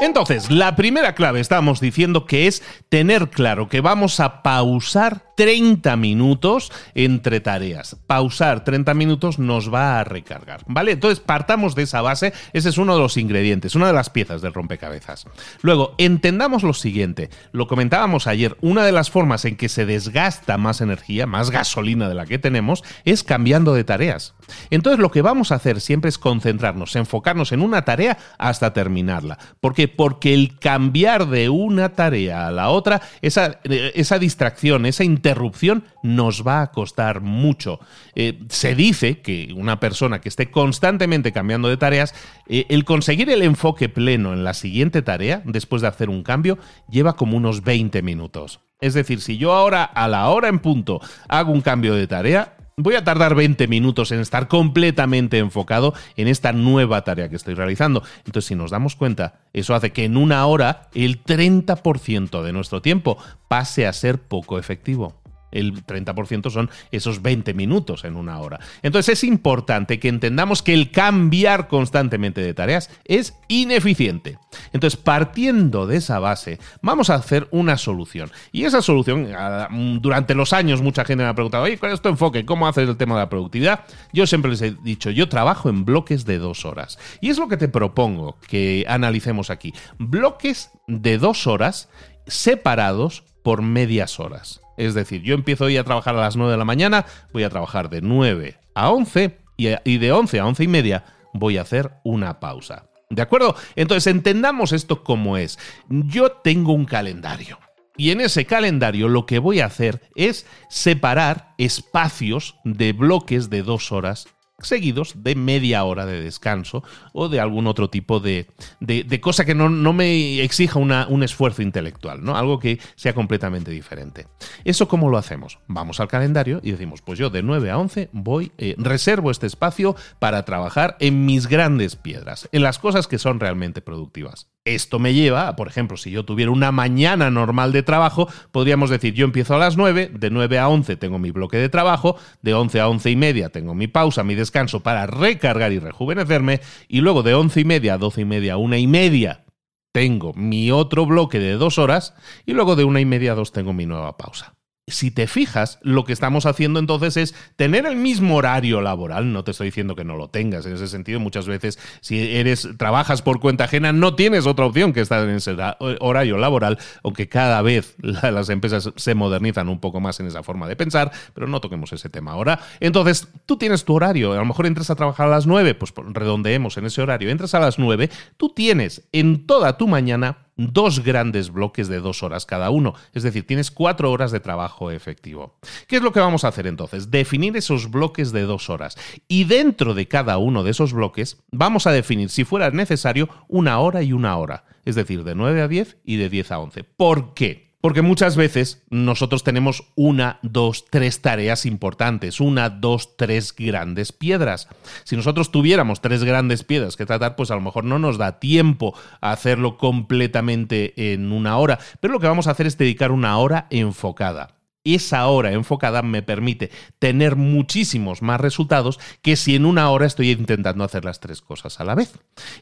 Entonces, 0.00 0.50
la 0.50 0.76
primera 0.76 1.14
clave 1.14 1.40
estamos 1.40 1.80
diciendo 1.80 2.26
que 2.26 2.46
es 2.46 2.62
tener 2.88 3.30
claro 3.30 3.68
que 3.68 3.80
vamos 3.80 4.20
a 4.20 4.42
pausar 4.42 5.25
30 5.36 5.96
minutos 5.96 6.72
entre 6.94 7.40
tareas. 7.40 7.96
Pausar 8.06 8.64
30 8.64 8.94
minutos 8.94 9.38
nos 9.38 9.72
va 9.72 10.00
a 10.00 10.04
recargar, 10.04 10.62
¿vale? 10.66 10.92
Entonces, 10.92 11.20
partamos 11.20 11.74
de 11.74 11.84
esa 11.84 12.00
base, 12.00 12.32
ese 12.52 12.70
es 12.70 12.78
uno 12.78 12.94
de 12.94 13.02
los 13.02 13.16
ingredientes, 13.16 13.74
una 13.74 13.86
de 13.86 13.92
las 13.92 14.10
piezas 14.10 14.42
del 14.42 14.54
rompecabezas. 14.54 15.26
Luego, 15.60 15.94
entendamos 15.98 16.62
lo 16.62 16.72
siguiente, 16.72 17.30
lo 17.52 17.68
comentábamos 17.68 18.26
ayer, 18.26 18.56
una 18.62 18.84
de 18.84 18.92
las 18.92 19.10
formas 19.10 19.44
en 19.44 19.56
que 19.56 19.68
se 19.68 19.86
desgasta 19.86 20.56
más 20.58 20.80
energía, 20.80 21.26
más 21.26 21.50
gasolina 21.50 22.08
de 22.08 22.14
la 22.14 22.26
que 22.26 22.38
tenemos, 22.38 22.82
es 23.04 23.22
cambiando 23.22 23.74
de 23.74 23.84
tareas. 23.84 24.34
Entonces, 24.70 25.00
lo 25.00 25.10
que 25.10 25.22
vamos 25.22 25.52
a 25.52 25.56
hacer 25.56 25.82
siempre 25.82 26.08
es 26.08 26.18
concentrarnos, 26.18 26.96
enfocarnos 26.96 27.52
en 27.52 27.60
una 27.60 27.84
tarea 27.84 28.16
hasta 28.38 28.72
terminarla. 28.72 29.38
¿Por 29.60 29.74
qué? 29.74 29.86
Porque 29.86 30.32
el 30.32 30.58
cambiar 30.58 31.28
de 31.28 31.50
una 31.50 31.90
tarea 31.90 32.46
a 32.46 32.50
la 32.50 32.70
otra, 32.70 33.02
esa, 33.20 33.60
esa 33.64 34.18
distracción, 34.18 34.86
esa 34.86 35.04
interrupción 35.26 35.82
nos 36.04 36.46
va 36.46 36.62
a 36.62 36.70
costar 36.70 37.20
mucho. 37.20 37.80
Eh, 38.14 38.38
se 38.48 38.76
dice 38.76 39.22
que 39.22 39.52
una 39.56 39.80
persona 39.80 40.20
que 40.20 40.28
esté 40.28 40.52
constantemente 40.52 41.32
cambiando 41.32 41.68
de 41.68 41.76
tareas, 41.76 42.14
eh, 42.48 42.66
el 42.68 42.84
conseguir 42.84 43.28
el 43.30 43.42
enfoque 43.42 43.88
pleno 43.88 44.32
en 44.32 44.44
la 44.44 44.54
siguiente 44.54 45.02
tarea, 45.02 45.42
después 45.44 45.82
de 45.82 45.88
hacer 45.88 46.10
un 46.10 46.22
cambio, 46.22 46.58
lleva 46.88 47.16
como 47.16 47.36
unos 47.36 47.64
20 47.64 48.02
minutos. 48.02 48.60
Es 48.80 48.94
decir, 48.94 49.20
si 49.20 49.36
yo 49.36 49.52
ahora 49.52 49.82
a 49.82 50.06
la 50.06 50.28
hora 50.28 50.48
en 50.48 50.60
punto 50.60 51.00
hago 51.28 51.50
un 51.50 51.60
cambio 51.60 51.94
de 51.94 52.06
tarea, 52.06 52.55
Voy 52.78 52.94
a 52.94 53.04
tardar 53.04 53.34
20 53.34 53.68
minutos 53.68 54.12
en 54.12 54.20
estar 54.20 54.48
completamente 54.48 55.38
enfocado 55.38 55.94
en 56.18 56.28
esta 56.28 56.52
nueva 56.52 57.02
tarea 57.04 57.30
que 57.30 57.36
estoy 57.36 57.54
realizando. 57.54 58.02
Entonces, 58.26 58.44
si 58.48 58.54
nos 58.54 58.70
damos 58.70 58.96
cuenta, 58.96 59.40
eso 59.54 59.74
hace 59.74 59.92
que 59.92 60.04
en 60.04 60.18
una 60.18 60.44
hora 60.44 60.90
el 60.92 61.24
30% 61.24 62.42
de 62.42 62.52
nuestro 62.52 62.82
tiempo 62.82 63.16
pase 63.48 63.86
a 63.86 63.94
ser 63.94 64.18
poco 64.18 64.58
efectivo 64.58 65.14
el 65.58 65.84
30% 65.84 66.50
son 66.50 66.70
esos 66.90 67.22
20 67.22 67.54
minutos 67.54 68.04
en 68.04 68.16
una 68.16 68.38
hora. 68.40 68.60
Entonces 68.82 69.18
es 69.18 69.24
importante 69.24 69.98
que 69.98 70.08
entendamos 70.08 70.62
que 70.62 70.74
el 70.74 70.90
cambiar 70.90 71.68
constantemente 71.68 72.40
de 72.40 72.54
tareas 72.54 72.90
es 73.04 73.34
ineficiente. 73.48 74.38
Entonces, 74.72 74.98
partiendo 74.98 75.86
de 75.86 75.96
esa 75.96 76.18
base, 76.18 76.58
vamos 76.82 77.10
a 77.10 77.14
hacer 77.14 77.48
una 77.50 77.76
solución. 77.76 78.30
Y 78.52 78.64
esa 78.64 78.82
solución, 78.82 79.28
mm, 79.70 79.98
durante 80.00 80.34
los 80.34 80.52
años 80.52 80.82
mucha 80.82 81.04
gente 81.04 81.24
me 81.24 81.30
ha 81.30 81.34
preguntado, 81.34 81.64
oye, 81.64 81.78
¿cuál 81.78 81.92
es 81.92 82.00
tu 82.00 82.08
enfoque? 82.08 82.44
¿Cómo 82.44 82.66
haces 82.66 82.88
el 82.88 82.96
tema 82.96 83.14
de 83.14 83.22
la 83.22 83.28
productividad? 83.28 83.84
Yo 84.12 84.26
siempre 84.26 84.50
les 84.50 84.62
he 84.62 84.72
dicho, 84.82 85.10
yo 85.10 85.28
trabajo 85.28 85.68
en 85.68 85.84
bloques 85.84 86.24
de 86.24 86.38
dos 86.38 86.64
horas. 86.64 86.98
Y 87.20 87.30
es 87.30 87.38
lo 87.38 87.48
que 87.48 87.56
te 87.56 87.68
propongo 87.68 88.38
que 88.48 88.84
analicemos 88.88 89.50
aquí. 89.50 89.72
Bloques 89.98 90.70
de 90.86 91.18
dos 91.18 91.46
horas 91.46 91.88
separados 92.26 93.24
por 93.42 93.62
medias 93.62 94.18
horas. 94.18 94.60
Es 94.76 94.94
decir, 94.94 95.22
yo 95.22 95.34
empiezo 95.34 95.64
hoy 95.64 95.76
a 95.76 95.84
trabajar 95.84 96.14
a 96.16 96.20
las 96.20 96.36
9 96.36 96.52
de 96.52 96.58
la 96.58 96.64
mañana, 96.64 97.06
voy 97.32 97.44
a 97.44 97.50
trabajar 97.50 97.88
de 97.90 98.02
9 98.02 98.58
a 98.74 98.90
11 98.90 99.38
y 99.56 99.98
de 99.98 100.12
11 100.12 100.40
a 100.40 100.46
11 100.46 100.64
y 100.64 100.68
media 100.68 101.04
voy 101.32 101.58
a 101.58 101.62
hacer 101.62 101.92
una 102.04 102.40
pausa. 102.40 102.86
¿De 103.08 103.22
acuerdo? 103.22 103.54
Entonces 103.76 104.12
entendamos 104.12 104.72
esto 104.72 105.04
como 105.04 105.36
es. 105.36 105.58
Yo 105.88 106.32
tengo 106.32 106.72
un 106.72 106.86
calendario. 106.86 107.58
Y 107.96 108.10
en 108.10 108.20
ese 108.20 108.44
calendario 108.44 109.08
lo 109.08 109.24
que 109.24 109.38
voy 109.38 109.60
a 109.60 109.66
hacer 109.66 110.02
es 110.14 110.46
separar 110.68 111.54
espacios 111.56 112.56
de 112.64 112.92
bloques 112.92 113.48
de 113.48 113.62
dos 113.62 113.90
horas 113.90 114.26
seguidos 114.58 115.22
de 115.22 115.34
media 115.34 115.84
hora 115.84 116.06
de 116.06 116.22
descanso 116.22 116.82
o 117.12 117.28
de 117.28 117.40
algún 117.40 117.66
otro 117.66 117.90
tipo 117.90 118.20
de, 118.20 118.46
de, 118.80 119.20
cosa 119.20 119.44
que 119.44 119.54
no, 119.54 119.92
me 119.92 120.40
exija 120.42 120.78
un 120.78 121.22
esfuerzo 121.22 121.62
intelectual, 121.62 122.24
¿no? 122.24 122.36
Algo 122.36 122.58
que 122.58 122.78
sea 122.94 123.14
completamente 123.14 123.70
diferente. 123.70 124.26
¿Eso 124.64 124.88
cómo 124.88 125.10
lo 125.10 125.18
hacemos? 125.18 125.58
Vamos 125.66 126.00
al 126.00 126.08
calendario 126.08 126.60
y 126.62 126.72
decimos, 126.72 127.02
pues 127.02 127.18
yo 127.18 127.30
de 127.30 127.42
9 127.42 127.70
a 127.70 127.78
11 127.78 128.08
voy, 128.12 128.52
eh, 128.58 128.74
reservo 128.78 129.30
este 129.30 129.46
espacio 129.46 129.94
para 130.18 130.44
trabajar 130.44 130.96
en 131.00 131.26
mis 131.26 131.46
grandes 131.46 131.96
piedras, 131.96 132.48
en 132.52 132.62
las 132.62 132.78
cosas 132.78 133.06
que 133.06 133.18
son 133.18 133.40
realmente 133.40 133.82
productivas. 133.82 134.48
Esto 134.66 134.98
me 134.98 135.14
lleva, 135.14 135.54
por 135.54 135.68
ejemplo, 135.68 135.96
si 135.96 136.10
yo 136.10 136.24
tuviera 136.24 136.50
una 136.50 136.72
mañana 136.72 137.30
normal 137.30 137.70
de 137.70 137.84
trabajo, 137.84 138.28
podríamos 138.50 138.90
decir, 138.90 139.14
yo 139.14 139.24
empiezo 139.24 139.54
a 139.54 139.58
las 139.58 139.76
9, 139.76 140.10
de 140.12 140.28
9 140.28 140.58
a 140.58 140.68
11 140.68 140.96
tengo 140.96 141.20
mi 141.20 141.30
bloque 141.30 141.56
de 141.56 141.68
trabajo, 141.68 142.16
de 142.42 142.52
11 142.52 142.80
a 142.80 142.88
11 142.88 143.10
y 143.12 143.14
media 143.14 143.48
tengo 143.50 143.76
mi 143.76 143.86
pausa, 143.86 144.24
mi 144.24 144.34
descanso 144.34 144.82
para 144.82 145.06
recargar 145.06 145.70
y 145.70 145.78
rejuvenecerme, 145.78 146.60
y 146.88 147.00
luego 147.00 147.22
de 147.22 147.34
11 147.34 147.60
y 147.60 147.64
media 147.64 147.94
a 147.94 147.98
12 147.98 148.22
y 148.22 148.24
media 148.24 148.54
a 148.54 148.56
1 148.56 148.76
y 148.76 148.86
media 148.88 149.44
tengo 149.92 150.34
mi 150.34 150.72
otro 150.72 151.06
bloque 151.06 151.38
de 151.38 151.52
dos 151.52 151.78
horas, 151.78 152.14
y 152.44 152.52
luego 152.52 152.74
de 152.74 152.82
1 152.82 152.98
y 152.98 153.04
media 153.04 153.32
a 153.32 153.36
2 153.36 153.52
tengo 153.52 153.72
mi 153.72 153.86
nueva 153.86 154.16
pausa 154.16 154.55
si 154.88 155.10
te 155.10 155.26
fijas, 155.26 155.80
lo 155.82 156.04
que 156.04 156.12
estamos 156.12 156.46
haciendo 156.46 156.78
entonces 156.78 157.16
es 157.16 157.34
tener 157.56 157.86
el 157.86 157.96
mismo 157.96 158.36
horario 158.36 158.80
laboral. 158.80 159.32
No 159.32 159.42
te 159.42 159.50
estoy 159.50 159.66
diciendo 159.66 159.96
que 159.96 160.04
no 160.04 160.16
lo 160.16 160.28
tengas. 160.28 160.64
En 160.64 160.74
ese 160.74 160.86
sentido, 160.86 161.18
muchas 161.18 161.48
veces, 161.48 161.76
si 162.00 162.36
eres, 162.36 162.68
trabajas 162.78 163.20
por 163.20 163.40
cuenta 163.40 163.64
ajena, 163.64 163.92
no 163.92 164.14
tienes 164.14 164.46
otra 164.46 164.64
opción 164.64 164.92
que 164.92 165.00
estar 165.00 165.28
en 165.28 165.34
ese 165.34 165.56
horario 165.98 166.38
laboral, 166.38 166.78
aunque 167.02 167.28
cada 167.28 167.62
vez 167.62 167.96
las 167.98 168.48
empresas 168.48 168.92
se 168.94 169.14
modernizan 169.16 169.68
un 169.68 169.80
poco 169.80 169.98
más 169.98 170.20
en 170.20 170.26
esa 170.26 170.44
forma 170.44 170.68
de 170.68 170.76
pensar, 170.76 171.10
pero 171.34 171.48
no 171.48 171.60
toquemos 171.60 171.92
ese 171.92 172.08
tema 172.08 172.30
ahora. 172.30 172.60
Entonces, 172.78 173.26
tú 173.44 173.56
tienes 173.56 173.84
tu 173.84 173.94
horario. 173.94 174.34
A 174.34 174.36
lo 174.36 174.44
mejor 174.44 174.66
entras 174.66 174.90
a 174.90 174.94
trabajar 174.94 175.26
a 175.26 175.30
las 175.30 175.48
9, 175.48 175.74
pues 175.74 175.92
redondeemos 175.96 176.76
en 176.76 176.86
ese 176.86 177.02
horario. 177.02 177.28
Entras 177.28 177.54
a 177.54 177.58
las 177.58 177.80
9, 177.80 178.08
tú 178.36 178.50
tienes 178.50 179.02
en 179.10 179.48
toda 179.48 179.78
tu 179.78 179.88
mañana 179.88 180.45
dos 180.56 181.02
grandes 181.04 181.50
bloques 181.50 181.88
de 181.88 182.00
dos 182.00 182.22
horas 182.22 182.46
cada 182.46 182.70
uno. 182.70 182.94
Es 183.12 183.22
decir, 183.22 183.46
tienes 183.46 183.70
cuatro 183.70 184.10
horas 184.10 184.32
de 184.32 184.40
trabajo 184.40 184.90
efectivo. 184.90 185.58
¿Qué 185.86 185.96
es 185.96 186.02
lo 186.02 186.12
que 186.12 186.20
vamos 186.20 186.44
a 186.44 186.48
hacer 186.48 186.66
entonces? 186.66 187.10
Definir 187.10 187.56
esos 187.56 187.90
bloques 187.90 188.32
de 188.32 188.42
dos 188.42 188.70
horas. 188.70 188.96
Y 189.28 189.44
dentro 189.44 189.94
de 189.94 190.08
cada 190.08 190.38
uno 190.38 190.62
de 190.62 190.70
esos 190.70 190.92
bloques 190.92 191.42
vamos 191.50 191.86
a 191.86 191.92
definir, 191.92 192.30
si 192.30 192.44
fuera 192.44 192.70
necesario, 192.70 193.28
una 193.48 193.78
hora 193.80 194.02
y 194.02 194.12
una 194.12 194.36
hora. 194.36 194.64
Es 194.84 194.94
decir, 194.94 195.24
de 195.24 195.34
9 195.34 195.62
a 195.62 195.68
10 195.68 195.98
y 196.04 196.16
de 196.16 196.28
10 196.28 196.52
a 196.52 196.58
11. 196.60 196.84
¿Por 196.84 197.34
qué? 197.34 197.65
Porque 197.80 198.02
muchas 198.02 198.36
veces 198.36 198.82
nosotros 198.90 199.44
tenemos 199.44 199.84
una, 199.94 200.38
dos, 200.42 200.86
tres 200.90 201.20
tareas 201.20 201.66
importantes, 201.66 202.40
una, 202.40 202.70
dos, 202.70 203.16
tres 203.16 203.54
grandes 203.54 204.12
piedras. 204.12 204.68
Si 205.04 205.16
nosotros 205.16 205.52
tuviéramos 205.52 206.00
tres 206.00 206.24
grandes 206.24 206.64
piedras 206.64 206.96
que 206.96 207.06
tratar, 207.06 207.36
pues 207.36 207.50
a 207.50 207.54
lo 207.54 207.60
mejor 207.60 207.84
no 207.84 207.98
nos 207.98 208.18
da 208.18 208.40
tiempo 208.40 208.94
a 209.20 209.32
hacerlo 209.32 209.76
completamente 209.76 211.12
en 211.12 211.32
una 211.32 211.58
hora. 211.58 211.78
Pero 212.00 212.14
lo 212.14 212.20
que 212.20 212.26
vamos 212.26 212.46
a 212.46 212.52
hacer 212.52 212.66
es 212.66 212.78
dedicar 212.78 213.12
una 213.12 213.38
hora 213.38 213.66
enfocada 213.70 214.56
esa 214.94 215.26
hora 215.26 215.52
enfocada 215.52 216.02
me 216.02 216.22
permite 216.22 216.70
tener 216.98 217.36
muchísimos 217.36 218.22
más 218.22 218.40
resultados 218.40 219.00
que 219.22 219.36
si 219.36 219.56
en 219.56 219.66
una 219.66 219.90
hora 219.90 220.06
estoy 220.06 220.30
intentando 220.30 220.84
hacer 220.84 221.04
las 221.04 221.20
tres 221.20 221.40
cosas 221.40 221.80
a 221.80 221.84
la 221.84 221.94
vez. 221.94 222.12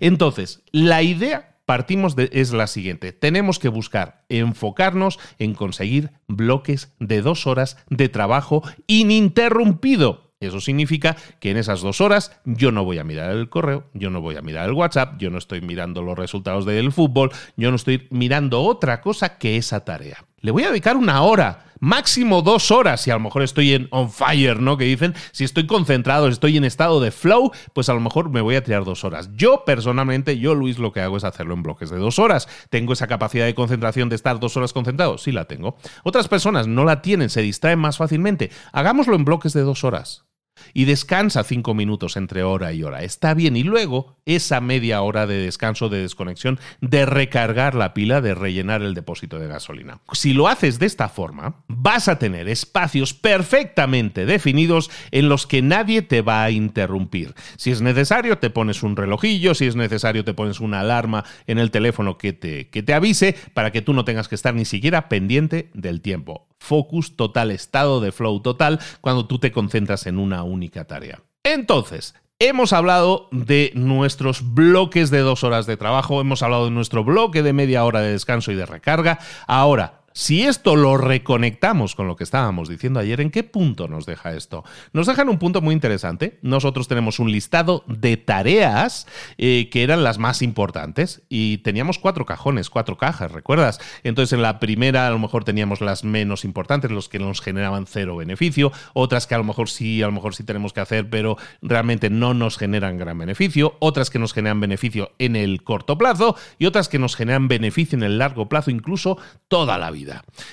Entonces, 0.01 0.63
la 0.73 1.03
idea 1.03 1.54
partimos 1.67 2.17
de 2.17 2.31
es 2.33 2.53
la 2.53 2.67
siguiente. 2.67 3.13
Tenemos 3.13 3.59
que 3.59 3.69
buscar 3.69 4.25
enfocarnos 4.29 5.19
en 5.39 5.55
conseguir 5.55 6.11
bloques 6.29 6.95
de 6.99 7.23
dos 7.23 7.47
horas 7.47 7.77
de 7.89 8.09
trabajo 8.09 8.63
ininterrumpido. 8.87 10.25
Eso 10.41 10.61
significa 10.61 11.17
que 11.41 11.51
en 11.51 11.57
esas 11.57 11.81
dos 11.81 12.01
horas 12.01 12.39
yo 12.45 12.71
no 12.71 12.85
voy 12.85 12.99
a 12.99 13.05
mirar 13.05 13.31
el 13.31 13.49
correo, 13.49 13.85
yo 13.95 14.11
no 14.11 14.21
voy 14.21 14.37
a 14.37 14.43
mirar 14.43 14.69
el 14.69 14.75
WhatsApp, 14.75 15.19
yo 15.19 15.31
no 15.31 15.39
estoy 15.39 15.61
mirando 15.61 16.03
los 16.03 16.19
resultados 16.19 16.67
del 16.67 16.93
fútbol, 16.93 17.31
yo 17.57 17.71
no 17.71 17.77
estoy 17.77 18.09
mirando 18.11 18.63
otra 18.63 19.01
cosa 19.01 19.39
que 19.39 19.57
esa 19.57 19.85
tarea. 19.85 20.25
Le 20.45 20.51
voy 20.51 20.63
a 20.65 20.69
dedicar 20.69 20.99
una 20.99 21.23
hora 21.23 21.65
máximo 21.81 22.43
dos 22.43 22.71
horas, 22.71 23.07
y 23.07 23.11
a 23.11 23.15
lo 23.15 23.21
mejor 23.21 23.43
estoy 23.43 23.73
en 23.73 23.89
on 23.91 24.11
fire, 24.11 24.61
¿no? 24.61 24.77
Que 24.77 24.85
dicen, 24.85 25.15
si 25.33 25.43
estoy 25.43 25.67
concentrado, 25.67 26.29
estoy 26.29 26.59
en 26.59 26.65
estado 26.65 27.01
de 27.01 27.11
flow, 27.13 27.51
pues 27.73 27.89
a 27.89 27.95
lo 27.95 28.01
mejor 28.01 28.29
me 28.29 28.43
voy 28.43 28.57
a 28.57 28.63
tirar 28.63 28.85
dos 28.85 29.05
horas. 29.05 29.31
Yo 29.35 29.65
personalmente, 29.65 30.39
yo 30.39 30.55
Luis, 30.55 30.79
lo 30.79 30.93
que 30.93 31.01
hago 31.01 31.17
es 31.17 31.25
hacerlo 31.25 31.55
en 31.55 31.63
bloques 31.63 31.89
de 31.89 31.97
dos 31.97 32.19
horas. 32.19 32.47
¿Tengo 32.69 32.93
esa 32.93 33.07
capacidad 33.07 33.47
de 33.47 33.55
concentración 33.55 34.11
de 34.11 34.17
estar 34.17 34.39
dos 34.39 34.55
horas 34.59 34.75
concentrado? 34.75 35.17
Sí 35.17 35.33
la 35.33 35.47
tengo. 35.47 35.79
Otras 36.03 36.29
personas 36.29 36.67
no 36.67 36.85
la 36.85 37.01
tienen, 37.01 37.31
se 37.31 37.41
distraen 37.41 37.79
más 37.79 37.97
fácilmente. 37.97 38.51
Hagámoslo 38.71 39.17
en 39.17 39.25
bloques 39.25 39.55
de 39.55 39.63
dos 39.63 39.83
horas. 39.83 40.27
Y 40.73 40.85
descansa 40.85 41.45
cinco 41.45 41.75
minutos 41.75 42.17
entre 42.17 42.43
hora 42.43 42.73
y 42.73 42.83
hora. 42.83 43.03
Está 43.03 43.35
bien. 43.35 43.57
Y 43.57 43.63
luego 43.63 44.17
esa 44.27 44.61
media 44.61 45.03
hora 45.03 45.27
de 45.27 45.37
descanso, 45.37 45.89
de 45.89 46.01
desconexión, 46.01 46.59
de 46.81 47.07
recargar 47.07 47.75
la 47.75 47.95
pila, 47.95 48.21
de 48.21 48.35
rellenar 48.35 48.83
el 48.83 48.95
depósito 48.95 49.39
de 49.39 49.49
gasolina. 49.49 50.01
Si 50.13 50.33
lo 50.33 50.49
haces 50.49 50.79
de 50.79 50.87
esta 50.87 51.09
forma, 51.09 51.57
vas 51.69 52.09
a 52.09 52.19
tener 52.19 52.49
espacios 52.49 53.15
perfectamente 53.15 54.27
definidos 54.27 54.91
en 55.11 55.29
los 55.29 55.47
que 55.47 55.63
nadie 55.63 56.03
te 56.03 56.23
va 56.23 56.45
a 56.45 56.51
interrumpir. 56.51 57.35
Si 57.57 57.71
es 57.71 57.83
necesario, 57.83 58.39
te 58.39 58.51
pones 58.51 58.83
un 58.83 58.97
relojillo, 58.97 59.55
si 59.55 59.67
es 59.67 59.77
necesario, 59.77 60.25
te 60.25 60.35
pones 60.35 60.61
una 60.61 60.81
alarma 60.81 61.25
en 61.47 61.59
el 61.59 61.71
teléfono 61.71 62.19
que 62.19 62.33
te, 62.33 62.69
que 62.71 62.83
te 62.83 62.95
avise 62.95 63.37
para 63.53 63.73
que 63.73 63.83
tú 63.83 63.93
no 63.93 64.05
tengas 64.05 64.29
que 64.29 64.35
estar 64.35 64.55
ni 64.55 64.65
siquiera 64.65 65.09
pendiente 65.09 65.71
del 65.75 66.01
tiempo 66.01 66.47
focus 66.65 67.17
total, 67.17 67.51
estado 67.51 68.01
de 68.01 68.11
flow 68.11 68.41
total, 68.41 68.81
cuando 69.01 69.27
tú 69.27 69.39
te 69.39 69.53
concentras 69.53 70.07
en 70.07 70.19
una 70.19 70.43
única 70.43 70.85
tarea. 70.87 71.23
Entonces, 71.45 72.15
Hemos 72.41 72.73
hablado 72.73 73.29
de 73.31 73.71
nuestros 73.75 74.55
bloques 74.55 75.11
de 75.11 75.21
dos 75.21 75.45
horas 75.45 75.67
de 75.67 75.77
trabajo, 75.77 76.21
hemos 76.21 76.43
hablado 76.43 76.65
de 76.65 76.73
nuestro 76.73 77.05
bloque 77.05 77.45
de 77.45 77.53
media 77.53 77.85
hora 77.85 78.01
de 78.01 78.11
descanso 78.11 78.51
y 78.51 78.57
de 78.57 78.67
recarga. 78.67 79.21
Ahora, 79.47 80.04
si 80.17 80.45
esto 80.45 80.77
lo 80.77 80.97
reconectamos 80.97 81.97
con 81.97 82.07
lo 82.07 82.15
que 82.15 82.23
estábamos 82.23 82.69
diciendo 82.69 83.01
ayer, 83.01 83.21
¿en 83.21 83.33
qué 83.33 83.43
punto 83.43 83.89
nos 83.89 84.07
deja 84.07 84.33
esto? 84.37 84.63
Nos 84.93 85.09
deja 85.09 85.23
en 85.23 85.29
un 85.29 85.41
punto 85.41 85.61
muy 85.61 85.75
interesante. 85.75 86.39
Nosotros 86.41 86.87
tenemos 86.87 87.19
un 87.19 87.33
listado 87.33 87.83
de 87.89 88.17
tareas 88.17 89.09
eh, 89.39 89.69
que 89.73 89.83
eran 89.83 90.05
las 90.05 90.19
más 90.19 90.41
importantes 90.41 91.23
y 91.29 91.59
teníamos 91.59 91.99
cuatro 91.99 92.27
cajones, 92.27 92.71
cuatro 92.71 92.97
cajas, 92.97 93.33
¿recuerdas? 93.33 93.81
Entonces 94.05 94.33
en 94.33 94.43
la 94.43 94.61
primera 94.61 95.09
a 95.09 95.11
lo 95.11 95.19
mejor 95.19 95.43
teníamos 95.43 95.81
las 95.81 96.05
menos 96.05 96.45
importantes, 96.45 96.93
los 96.93 97.09
que 97.09 97.19
nos 97.19 97.41
generaban 97.41 97.87
cero 97.89 98.15
beneficio, 98.15 98.71
otras 98.93 99.27
que 99.27 99.35
a 99.35 99.39
lo 99.39 99.45
mejor 99.45 99.69
sí, 99.69 100.01
a 100.01 100.07
lo 100.07 100.13
mejor 100.13 100.37
sí 100.37 100.45
tenemos 100.45 100.73
que 100.73 100.81
hacer, 100.81 101.11
pero 101.11 101.39
realmente 101.61 102.09
no 102.09 102.35
nos 102.35 102.57
generan 102.57 102.99
gran 102.99 103.19
beneficio, 103.19 103.75
otras 103.81 104.11
que 104.11 104.21
nos 104.21 104.33
generan 104.33 104.61
beneficio 104.61 105.11
en 105.19 105.35
el 105.35 105.65
corto 105.65 105.99
plazo 105.99 106.37
y 106.57 106.67
otras 106.67 106.89
que 106.89 107.01
nos 107.01 107.17
generan 107.17 107.49
beneficio 107.49 107.99
en 107.99 108.05
el 108.05 108.19
largo 108.19 108.49
plazo, 108.49 108.71
incluso 108.71 109.19
toda 109.49 109.77
la 109.77 109.91
vida. 109.91 110.04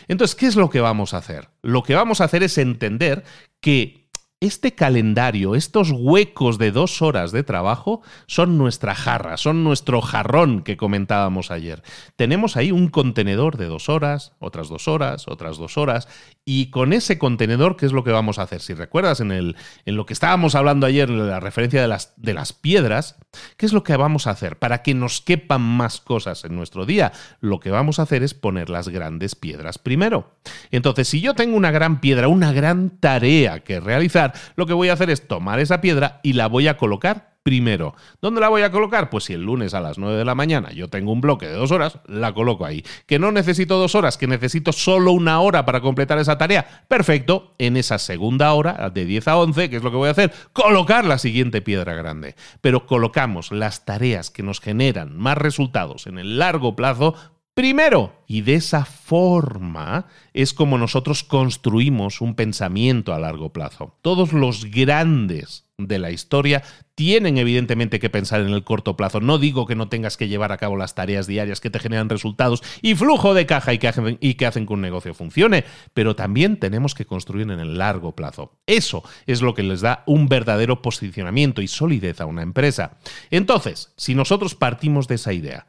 Entonces, 0.08 0.36
¿qué 0.36 0.48
es 0.48 0.56
lo 0.56 0.70
que 0.70 0.82
vamos 0.82 1.14
a 1.14 1.18
hacer? 1.18 1.50
Lo 1.62 1.84
que 1.84 1.96
vamos 1.96 2.22
a 2.22 2.26
hacer 2.26 2.44
es 2.44 2.58
entender 2.58 3.24
que 3.60 4.01
este 4.42 4.74
calendario, 4.74 5.54
estos 5.54 5.92
huecos 5.92 6.58
de 6.58 6.72
dos 6.72 7.04
horas 7.04 7.32
de 7.32 7.44
trabajo, 7.44 8.02
son 8.26 8.58
nuestra 8.58 8.96
jarra, 8.96 9.38
son 9.38 9.64
nuestro 9.64 10.02
jarrón 10.02 10.64
que 10.64 10.78
comentábamos 10.78 11.52
ayer. 11.52 11.84
Tenemos 12.16 12.58
ahí 12.58 12.72
un 12.72 12.88
contenedor 12.88 13.58
de 13.58 13.68
dos 13.68 13.88
horas, 13.88 14.34
otras 14.40 14.68
dos 14.68 14.88
horas, 14.88 15.28
otras 15.28 15.60
dos 15.60 15.78
horas, 15.78 16.08
y 16.44 16.72
con 16.72 16.92
ese 16.92 17.20
contenedor, 17.20 17.78
¿qué 17.78 17.86
es 17.86 17.92
lo 17.92 18.04
que 18.04 18.10
vamos 18.10 18.40
a 18.40 18.42
hacer? 18.42 18.62
Si 18.62 18.74
recuerdas 18.74 19.20
en, 19.20 19.32
el, 19.32 19.56
en 19.86 19.96
lo 19.96 20.08
que 20.08 20.14
estábamos 20.14 20.56
hablando 20.56 20.88
ayer, 20.88 21.08
en 21.08 21.30
la 21.30 21.40
referencia 21.40 21.80
de 21.80 21.88
las, 21.88 22.14
de 22.18 22.34
las 22.34 22.52
piedras, 22.52 23.18
¿qué 23.58 23.68
es 23.68 23.74
lo 23.74 23.84
que 23.84 23.96
vamos 23.96 24.26
a 24.26 24.32
hacer? 24.32 24.58
Para 24.58 24.82
que 24.82 24.96
nos 24.96 25.22
quepan 25.22 25.62
más 25.62 26.02
cosas 26.02 26.46
en 26.46 26.56
nuestro 26.56 26.88
día, 26.88 27.12
lo 27.42 27.60
que 27.60 27.70
vamos 27.70 28.00
a 28.00 28.04
hacer 28.04 28.24
es 28.24 28.34
poner 28.34 28.72
las 28.72 28.90
grandes 28.90 29.36
piedras 29.36 29.78
primero. 29.78 30.34
Entonces, 30.72 31.08
si 31.08 31.22
yo 31.22 31.36
tengo 31.36 31.56
una 31.56 31.70
gran 31.70 32.02
piedra, 32.02 32.28
una 32.28 32.52
gran 32.52 32.90
tarea 33.00 33.64
que 33.64 33.80
realizar, 33.80 34.31
lo 34.56 34.66
que 34.66 34.74
voy 34.74 34.90
a 34.90 34.94
hacer 34.94 35.10
es 35.10 35.28
tomar 35.28 35.60
esa 35.60 35.82
piedra 35.82 36.20
y 36.24 36.34
la 36.34 36.48
voy 36.48 36.68
a 36.68 36.78
colocar 36.78 37.32
primero. 37.44 37.96
¿Dónde 38.22 38.42
la 38.42 38.50
voy 38.50 38.62
a 38.62 38.72
colocar? 38.72 39.10
Pues 39.10 39.26
si 39.26 39.34
el 39.34 39.42
lunes 39.42 39.74
a 39.74 39.82
las 39.82 39.98
9 39.98 40.18
de 40.18 40.26
la 40.26 40.36
mañana 40.36 40.72
yo 40.72 40.90
tengo 40.90 41.12
un 41.12 41.22
bloque 41.22 41.48
de 41.48 41.54
dos 41.54 41.72
horas, 41.72 42.00
la 42.06 42.34
coloco 42.34 42.66
ahí. 42.66 42.84
¿Que 43.08 43.20
no 43.20 43.32
necesito 43.32 43.78
dos 43.78 43.96
horas? 43.96 44.18
¿Que 44.18 44.28
necesito 44.28 44.72
solo 44.72 45.12
una 45.12 45.40
hora 45.40 45.66
para 45.66 45.82
completar 45.82 46.20
esa 46.20 46.38
tarea? 46.38 46.86
Perfecto. 46.88 47.56
En 47.58 47.78
esa 47.78 47.98
segunda 47.98 48.54
hora, 48.54 48.90
de 48.90 49.06
10 49.06 49.28
a 49.28 49.38
11, 49.38 49.70
¿qué 49.70 49.78
es 49.78 49.84
lo 49.84 49.92
que 49.92 49.98
voy 49.98 50.10
a 50.10 50.12
hacer? 50.12 50.32
Colocar 50.54 51.06
la 51.06 51.18
siguiente 51.18 51.62
piedra 51.62 51.96
grande. 51.96 52.36
Pero 52.62 52.86
colocamos 52.86 53.52
las 53.52 53.86
tareas 53.86 54.30
que 54.30 54.44
nos 54.44 54.60
generan 54.60 55.18
más 55.18 55.38
resultados 55.38 56.08
en 56.08 56.20
el 56.20 56.38
largo 56.38 56.76
plazo 56.76 57.16
primero. 57.54 58.14
Y 58.28 58.42
de 58.42 58.56
esa 58.56 58.86
forma 58.86 60.08
es 60.34 60.54
como 60.54 60.78
nosotros 60.78 61.24
construimos 61.24 62.22
un 62.22 62.36
pensamiento 62.36 63.14
a 63.14 63.20
largo 63.20 63.52
plazo. 63.52 63.98
Todos 64.02 64.34
los 64.34 64.66
grandes 64.66 65.66
de 65.88 66.00
la 66.00 66.12
historia 66.12 66.64
tienen 66.96 67.38
evidentemente 67.38 68.00
que 68.00 68.10
pensar 68.10 68.42
en 68.42 68.50
el 68.50 68.64
corto 68.64 68.96
plazo. 68.96 69.20
No 69.20 69.38
digo 69.38 69.66
que 69.66 69.76
no 69.76 69.90
tengas 69.90 70.18
que 70.18 70.28
llevar 70.28 70.52
a 70.52 70.58
cabo 70.58 70.78
las 70.78 70.96
tareas 70.96 71.28
diarias 71.28 71.60
que 71.60 71.70
te 71.70 71.80
generan 71.80 72.10
resultados 72.10 72.62
y 72.82 72.96
flujo 72.96 73.34
de 73.34 73.46
caja 73.46 73.74
y 73.74 73.80
que 73.80 73.88
hacen, 73.88 74.18
que, 74.18 74.36
que 74.36 74.66
un 74.70 74.82
negocio 74.82 75.14
funcione, 75.14 75.66
pero 75.94 76.16
también 76.16 76.58
tenemos 76.58 76.96
que 76.96 77.06
construir 77.06 77.50
en 77.50 77.60
el 77.60 77.78
largo 77.78 78.16
plazo. 78.16 78.60
Eso 78.66 79.04
es 79.26 79.42
lo 79.42 79.54
que 79.54 79.64
les 79.64 79.82
da 79.82 80.04
un 80.06 80.28
verdadero 80.28 80.82
posicionamiento 80.82 81.62
y 81.62 81.68
solidez 81.68 82.22
a 82.22 82.26
una 82.26 82.44
empresa. 82.44 82.98
Entonces, 83.30 83.94
si 83.98 84.16
nosotros 84.16 84.56
partimos 84.56 85.08
de 85.08 85.16
esa 85.16 85.34
idea, 85.34 85.66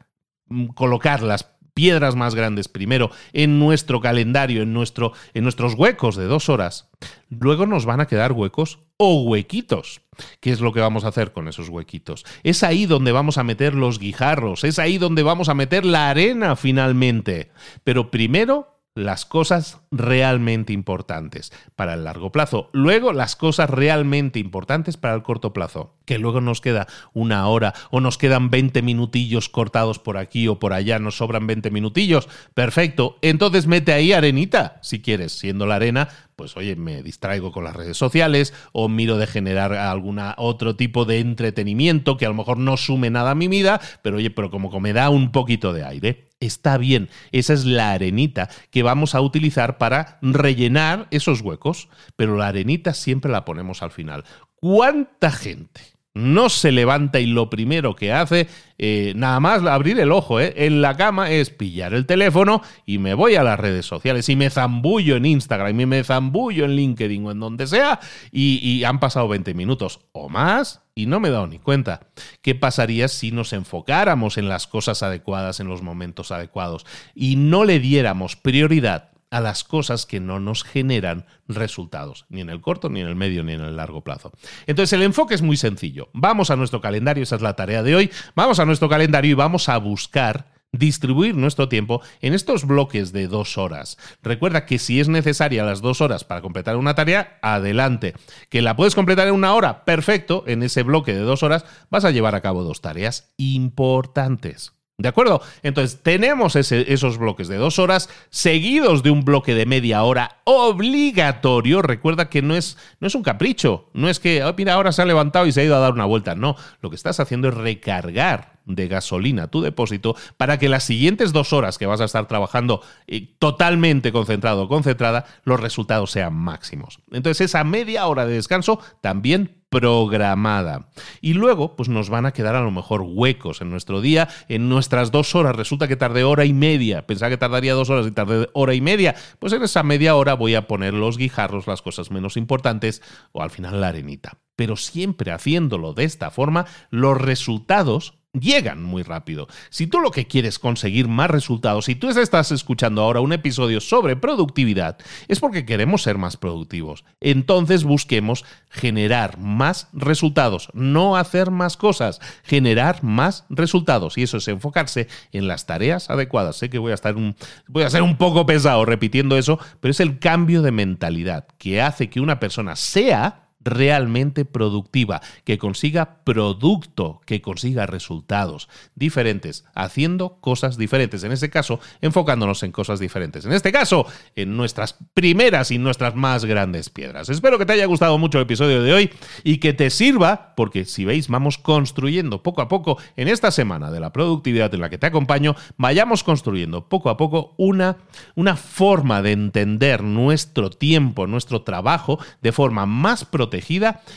mm, 0.47 0.67
colocar 0.67 1.23
las 1.23 1.52
piedras 1.73 2.15
más 2.15 2.35
grandes 2.35 2.67
primero 2.67 3.11
en 3.33 3.59
nuestro 3.59 4.01
calendario, 4.01 4.61
en, 4.61 4.73
nuestro, 4.73 5.13
en 5.33 5.43
nuestros 5.43 5.73
huecos 5.75 6.15
de 6.15 6.25
dos 6.25 6.49
horas, 6.49 6.89
luego 7.29 7.65
nos 7.65 7.85
van 7.85 7.99
a 7.99 8.07
quedar 8.07 8.31
huecos 8.31 8.79
o 8.97 9.23
huequitos. 9.23 10.01
¿Qué 10.39 10.51
es 10.51 10.61
lo 10.61 10.73
que 10.73 10.79
vamos 10.79 11.03
a 11.03 11.07
hacer 11.07 11.31
con 11.31 11.47
esos 11.47 11.69
huequitos? 11.69 12.25
Es 12.43 12.63
ahí 12.63 12.85
donde 12.85 13.11
vamos 13.11 13.37
a 13.37 13.43
meter 13.43 13.73
los 13.73 13.99
guijarros, 13.99 14.63
es 14.63 14.79
ahí 14.79 14.97
donde 14.97 15.23
vamos 15.23 15.49
a 15.49 15.55
meter 15.55 15.85
la 15.85 16.09
arena 16.09 16.55
finalmente. 16.55 17.51
Pero 17.83 18.11
primero 18.11 18.72
las 18.95 19.25
cosas 19.25 19.79
realmente 19.91 20.71
importantes 20.71 21.51
para 21.75 21.95
el 21.95 22.03
largo 22.03 22.31
plazo. 22.31 22.69
Luego, 22.73 23.11
las 23.11 23.35
cosas 23.35 23.69
realmente 23.69 24.39
importantes 24.39 24.97
para 24.97 25.15
el 25.15 25.23
corto 25.23 25.53
plazo. 25.53 25.95
Que 26.05 26.19
luego 26.19 26.41
nos 26.41 26.61
queda 26.61 26.87
una 27.13 27.47
hora 27.47 27.73
o 27.89 28.01
nos 28.01 28.17
quedan 28.17 28.49
20 28.49 28.81
minutillos 28.81 29.49
cortados 29.49 29.99
por 29.99 30.17
aquí 30.17 30.47
o 30.47 30.59
por 30.59 30.73
allá, 30.73 30.99
nos 30.99 31.17
sobran 31.17 31.47
20 31.47 31.71
minutillos. 31.71 32.27
Perfecto. 32.53 33.17
Entonces 33.21 33.67
mete 33.67 33.93
ahí 33.93 34.11
arenita, 34.11 34.79
si 34.81 35.01
quieres, 35.01 35.31
siendo 35.31 35.65
la 35.65 35.75
arena, 35.75 36.09
pues 36.35 36.57
oye, 36.57 36.75
me 36.75 37.01
distraigo 37.03 37.51
con 37.51 37.63
las 37.63 37.75
redes 37.75 37.97
sociales 37.97 38.53
o 38.73 38.89
miro 38.89 39.17
de 39.17 39.27
generar 39.27 39.73
algún 39.73 40.19
otro 40.37 40.75
tipo 40.75 41.05
de 41.05 41.19
entretenimiento 41.19 42.17
que 42.17 42.25
a 42.25 42.29
lo 42.29 42.35
mejor 42.35 42.57
no 42.57 42.77
sume 42.77 43.09
nada 43.09 43.31
a 43.31 43.35
mi 43.35 43.47
vida, 43.47 43.79
pero 44.01 44.17
oye, 44.17 44.29
pero 44.29 44.51
como 44.51 44.71
que 44.71 44.79
me 44.79 44.93
da 44.93 45.09
un 45.09 45.31
poquito 45.31 45.73
de 45.73 45.85
aire 45.85 46.32
está 46.45 46.77
bien. 46.77 47.09
Esa 47.31 47.53
es 47.53 47.65
la 47.65 47.91
arenita 47.91 48.49
que 48.69 48.83
vamos 48.83 49.15
a 49.15 49.21
utilizar 49.21 49.77
para 49.77 50.19
rellenar 50.21 51.07
esos 51.11 51.41
huecos, 51.41 51.89
pero 52.15 52.37
la 52.37 52.47
arenita 52.47 52.93
siempre 52.93 53.31
la 53.31 53.45
ponemos 53.45 53.81
al 53.81 53.91
final. 53.91 54.23
¿Cuánta 54.55 55.31
gente 55.31 55.92
no 56.13 56.49
se 56.49 56.71
levanta 56.71 57.19
y 57.19 57.25
lo 57.25 57.49
primero 57.49 57.95
que 57.95 58.13
hace, 58.13 58.47
eh, 58.77 59.13
nada 59.15 59.39
más 59.39 59.63
abrir 59.63 59.99
el 59.99 60.11
ojo 60.11 60.39
eh, 60.39 60.53
en 60.57 60.81
la 60.81 60.95
cama, 60.95 61.31
es 61.31 61.49
pillar 61.49 61.93
el 61.93 62.05
teléfono 62.05 62.61
y 62.85 62.99
me 62.99 63.13
voy 63.13 63.35
a 63.35 63.43
las 63.43 63.59
redes 63.59 63.85
sociales 63.85 64.29
y 64.29 64.35
me 64.35 64.49
zambullo 64.49 65.15
en 65.15 65.25
Instagram 65.25 65.79
y 65.79 65.85
me 65.85 66.03
zambullo 66.03 66.65
en 66.65 66.75
LinkedIn 66.75 67.25
o 67.25 67.31
en 67.31 67.39
donde 67.39 67.67
sea 67.67 67.99
y, 68.31 68.59
y 68.59 68.83
han 68.83 68.99
pasado 68.99 69.27
20 69.27 69.53
minutos 69.53 70.01
o 70.11 70.29
más 70.29 70.81
y 70.95 71.07
no 71.07 71.19
me 71.19 71.29
he 71.29 71.31
dado 71.31 71.47
ni 71.47 71.57
cuenta. 71.57 72.01
¿Qué 72.41 72.53
pasaría 72.53 73.07
si 73.07 73.31
nos 73.31 73.53
enfocáramos 73.53 74.37
en 74.37 74.49
las 74.49 74.67
cosas 74.67 75.01
adecuadas 75.01 75.59
en 75.59 75.67
los 75.67 75.81
momentos 75.81 76.31
adecuados 76.31 76.85
y 77.15 77.35
no 77.35 77.65
le 77.65 77.79
diéramos 77.79 78.35
prioridad 78.35 79.12
a 79.33 79.41
las 79.41 79.63
cosas 79.63 80.05
que 80.05 80.19
no 80.19 80.39
nos 80.39 80.63
generan 80.63 81.25
resultados, 81.47 82.25
ni 82.29 82.41
en 82.41 82.51
el 82.51 82.61
corto, 82.61 82.87
ni 82.87 83.01
en 83.01 83.07
el 83.07 83.15
medio, 83.15 83.43
ni 83.43 83.53
en 83.53 83.61
el 83.61 83.75
largo 83.75 84.03
plazo. 84.03 84.31
Entonces 84.67 84.93
el 84.93 85.01
enfoque 85.01 85.33
es 85.33 85.41
muy 85.41 85.57
sencillo. 85.57 86.09
Vamos 86.13 86.51
a 86.51 86.55
nuestro 86.55 86.81
calendario, 86.81 87.23
esa 87.23 87.37
es 87.37 87.41
la 87.41 87.55
tarea 87.55 87.81
de 87.81 87.95
hoy, 87.95 88.11
vamos 88.35 88.59
a 88.59 88.65
nuestro 88.65 88.89
calendario 88.89 89.31
y 89.31 89.33
vamos 89.33 89.69
a 89.69 89.77
buscar 89.77 90.53
distribuir 90.71 91.35
nuestro 91.35 91.67
tiempo 91.67 92.01
en 92.21 92.35
estos 92.35 92.65
bloques 92.65 93.11
de 93.11 93.27
dos 93.27 93.57
horas. 93.57 93.97
Recuerda 94.21 94.67
que 94.67 94.77
si 94.77 94.99
es 94.99 95.09
necesaria 95.09 95.63
las 95.63 95.81
dos 95.81 95.99
horas 95.99 96.23
para 96.23 96.41
completar 96.41 96.77
una 96.77 96.93
tarea, 96.93 97.39
adelante. 97.41 98.13
Que 98.49 98.61
la 98.61 98.75
puedes 98.75 98.93
completar 98.93 99.27
en 99.27 99.33
una 99.33 99.55
hora, 99.55 99.83
perfecto. 99.83 100.43
En 100.45 100.61
ese 100.61 100.83
bloque 100.83 101.13
de 101.13 101.21
dos 101.21 101.41
horas 101.41 101.65
vas 101.89 102.05
a 102.05 102.11
llevar 102.11 102.35
a 102.35 102.41
cabo 102.41 102.63
dos 102.63 102.81
tareas 102.81 103.33
importantes. 103.37 104.73
¿De 104.99 105.09
acuerdo? 105.09 105.41
Entonces, 105.63 106.01
tenemos 106.03 106.55
esos 106.55 107.17
bloques 107.17 107.47
de 107.47 107.57
dos 107.57 107.79
horas 107.79 108.09
seguidos 108.29 109.01
de 109.01 109.09
un 109.09 109.25
bloque 109.25 109.55
de 109.55 109.65
media 109.65 110.03
hora 110.03 110.37
obligatorio. 110.43 111.81
Recuerda 111.81 112.29
que 112.29 112.43
no 112.43 112.55
es, 112.55 112.77
no 112.99 113.07
es 113.07 113.15
un 113.15 113.23
capricho, 113.23 113.89
no 113.93 114.07
es 114.07 114.19
que, 114.19 114.43
mira, 114.55 114.75
ahora 114.75 114.91
se 114.91 115.01
ha 115.01 115.05
levantado 115.05 115.47
y 115.47 115.51
se 115.51 115.61
ha 115.61 115.63
ido 115.63 115.75
a 115.75 115.79
dar 115.79 115.93
una 115.93 116.05
vuelta. 116.05 116.35
No, 116.35 116.55
lo 116.81 116.91
que 116.91 116.95
estás 116.95 117.19
haciendo 117.19 117.49
es 117.49 117.55
recargar 117.55 118.52
de 118.65 118.87
gasolina 118.87 119.43
a 119.43 119.47
tu 119.47 119.61
depósito 119.61 120.15
para 120.37 120.57
que 120.57 120.69
las 120.69 120.83
siguientes 120.83 121.33
dos 121.33 121.53
horas 121.53 121.77
que 121.77 121.85
vas 121.85 122.01
a 122.01 122.05
estar 122.05 122.27
trabajando 122.27 122.81
eh, 123.07 123.35
totalmente 123.39 124.11
concentrado 124.11 124.63
o 124.63 124.67
concentrada, 124.67 125.25
los 125.43 125.59
resultados 125.59 126.11
sean 126.11 126.33
máximos. 126.33 126.99
Entonces 127.11 127.49
esa 127.49 127.63
media 127.63 128.07
hora 128.07 128.25
de 128.25 128.35
descanso 128.35 128.79
también 129.01 129.63
programada. 129.73 130.89
Y 131.19 131.33
luego, 131.33 131.75
pues 131.75 131.89
nos 131.89 132.11
van 132.11 132.27
a 132.27 132.31
quedar 132.31 132.55
a 132.55 132.61
lo 132.61 132.69
mejor 132.69 133.01
huecos 133.01 133.59
en 133.59 133.71
nuestro 133.71 134.01
día, 134.01 134.29
en 134.47 134.69
nuestras 134.69 135.09
dos 135.09 135.33
horas. 135.33 135.55
Resulta 135.55 135.87
que 135.87 135.95
tardé 135.95 136.23
hora 136.23 136.45
y 136.45 136.53
media. 136.53 137.07
Pensaba 137.07 137.31
que 137.31 137.37
tardaría 137.37 137.73
dos 137.73 137.89
horas 137.89 138.05
y 138.05 138.11
tardé 138.11 138.49
hora 138.53 138.75
y 138.75 138.81
media. 138.81 139.15
Pues 139.39 139.51
en 139.51 139.63
esa 139.63 139.81
media 139.81 140.15
hora 140.15 140.35
voy 140.35 140.53
a 140.53 140.67
poner 140.67 140.93
los 140.93 141.17
guijarros, 141.17 141.65
las 141.65 141.81
cosas 141.81 142.11
menos 142.11 142.37
importantes 142.37 143.01
o 143.31 143.41
al 143.41 143.49
final 143.49 143.81
la 143.81 143.87
arenita. 143.87 144.37
Pero 144.55 144.75
siempre 144.75 145.31
haciéndolo 145.31 145.93
de 145.93 146.03
esta 146.03 146.29
forma, 146.29 146.67
los 146.91 147.19
resultados 147.19 148.19
llegan 148.39 148.81
muy 148.81 149.03
rápido. 149.03 149.47
Si 149.69 149.85
tú 149.85 149.99
lo 149.99 150.11
que 150.11 150.25
quieres 150.25 150.57
conseguir 150.57 151.07
más 151.07 151.29
resultados, 151.29 151.85
si 151.85 151.95
tú 151.95 152.09
estás 152.09 152.51
escuchando 152.51 153.01
ahora 153.01 153.21
un 153.21 153.31
episodio 153.31 153.79
sobre 153.79 154.15
productividad, 154.15 154.97
es 155.27 155.39
porque 155.39 155.65
queremos 155.65 156.01
ser 156.01 156.17
más 156.17 156.35
productivos. 156.37 157.05
Entonces 157.21 157.83
busquemos 157.83 158.43
generar 158.69 159.37
más 159.37 159.87
resultados, 159.93 160.69
no 160.73 161.15
hacer 161.15 161.51
más 161.51 161.77
cosas, 161.77 162.19
generar 162.43 163.03
más 163.03 163.45
resultados. 163.49 164.17
Y 164.17 164.23
eso 164.23 164.37
es 164.37 164.47
enfocarse 164.47 165.07
en 165.31 165.47
las 165.47 165.65
tareas 165.65 166.09
adecuadas. 166.09 166.55
Sé 166.55 166.69
que 166.69 166.79
voy 166.79 166.91
a 166.91 166.95
estar 166.95 167.15
un, 167.15 167.35
voy 167.67 167.83
a 167.83 167.89
ser 167.89 168.01
un 168.01 168.17
poco 168.17 168.45
pesado 168.45 168.83
repitiendo 168.85 169.37
eso, 169.37 169.59
pero 169.79 169.91
es 169.91 169.99
el 169.99 170.17
cambio 170.17 170.63
de 170.63 170.71
mentalidad 170.71 171.47
que 171.59 171.81
hace 171.81 172.09
que 172.09 172.19
una 172.19 172.39
persona 172.39 172.75
sea 172.75 173.42
realmente 173.63 174.45
productiva, 174.45 175.21
que 175.43 175.57
consiga 175.57 176.23
producto, 176.23 177.21
que 177.25 177.41
consiga 177.41 177.85
resultados 177.85 178.69
diferentes, 178.95 179.65
haciendo 179.73 180.37
cosas 180.41 180.77
diferentes. 180.77 181.23
En 181.23 181.31
este 181.31 181.49
caso, 181.49 181.79
enfocándonos 182.01 182.63
en 182.63 182.71
cosas 182.71 182.99
diferentes. 182.99 183.45
En 183.45 183.53
este 183.53 183.71
caso, 183.71 184.05
en 184.35 184.55
nuestras 184.57 184.97
primeras 185.13 185.71
y 185.71 185.77
nuestras 185.77 186.15
más 186.15 186.45
grandes 186.45 186.89
piedras. 186.89 187.29
Espero 187.29 187.57
que 187.57 187.65
te 187.65 187.73
haya 187.73 187.85
gustado 187.85 188.17
mucho 188.17 188.37
el 188.37 188.43
episodio 188.43 188.83
de 188.83 188.93
hoy 188.93 189.09
y 189.43 189.57
que 189.57 189.73
te 189.73 189.89
sirva, 189.89 190.53
porque 190.55 190.85
si 190.85 191.05
veis, 191.05 191.27
vamos 191.27 191.57
construyendo 191.57 192.43
poco 192.43 192.61
a 192.61 192.67
poco 192.67 192.97
en 193.15 193.27
esta 193.27 193.51
semana 193.51 193.91
de 193.91 193.99
la 193.99 194.11
productividad 194.11 194.73
en 194.73 194.81
la 194.81 194.89
que 194.89 194.97
te 194.97 195.07
acompaño, 195.07 195.55
vayamos 195.77 196.23
construyendo 196.23 196.89
poco 196.89 197.09
a 197.09 197.17
poco 197.17 197.53
una, 197.57 197.97
una 198.35 198.55
forma 198.55 199.21
de 199.21 199.31
entender 199.31 200.03
nuestro 200.03 200.69
tiempo, 200.69 201.27
nuestro 201.27 201.61
trabajo 201.61 202.19
de 202.41 202.51
forma 202.51 202.85
más 202.85 203.25
protegida 203.25 203.52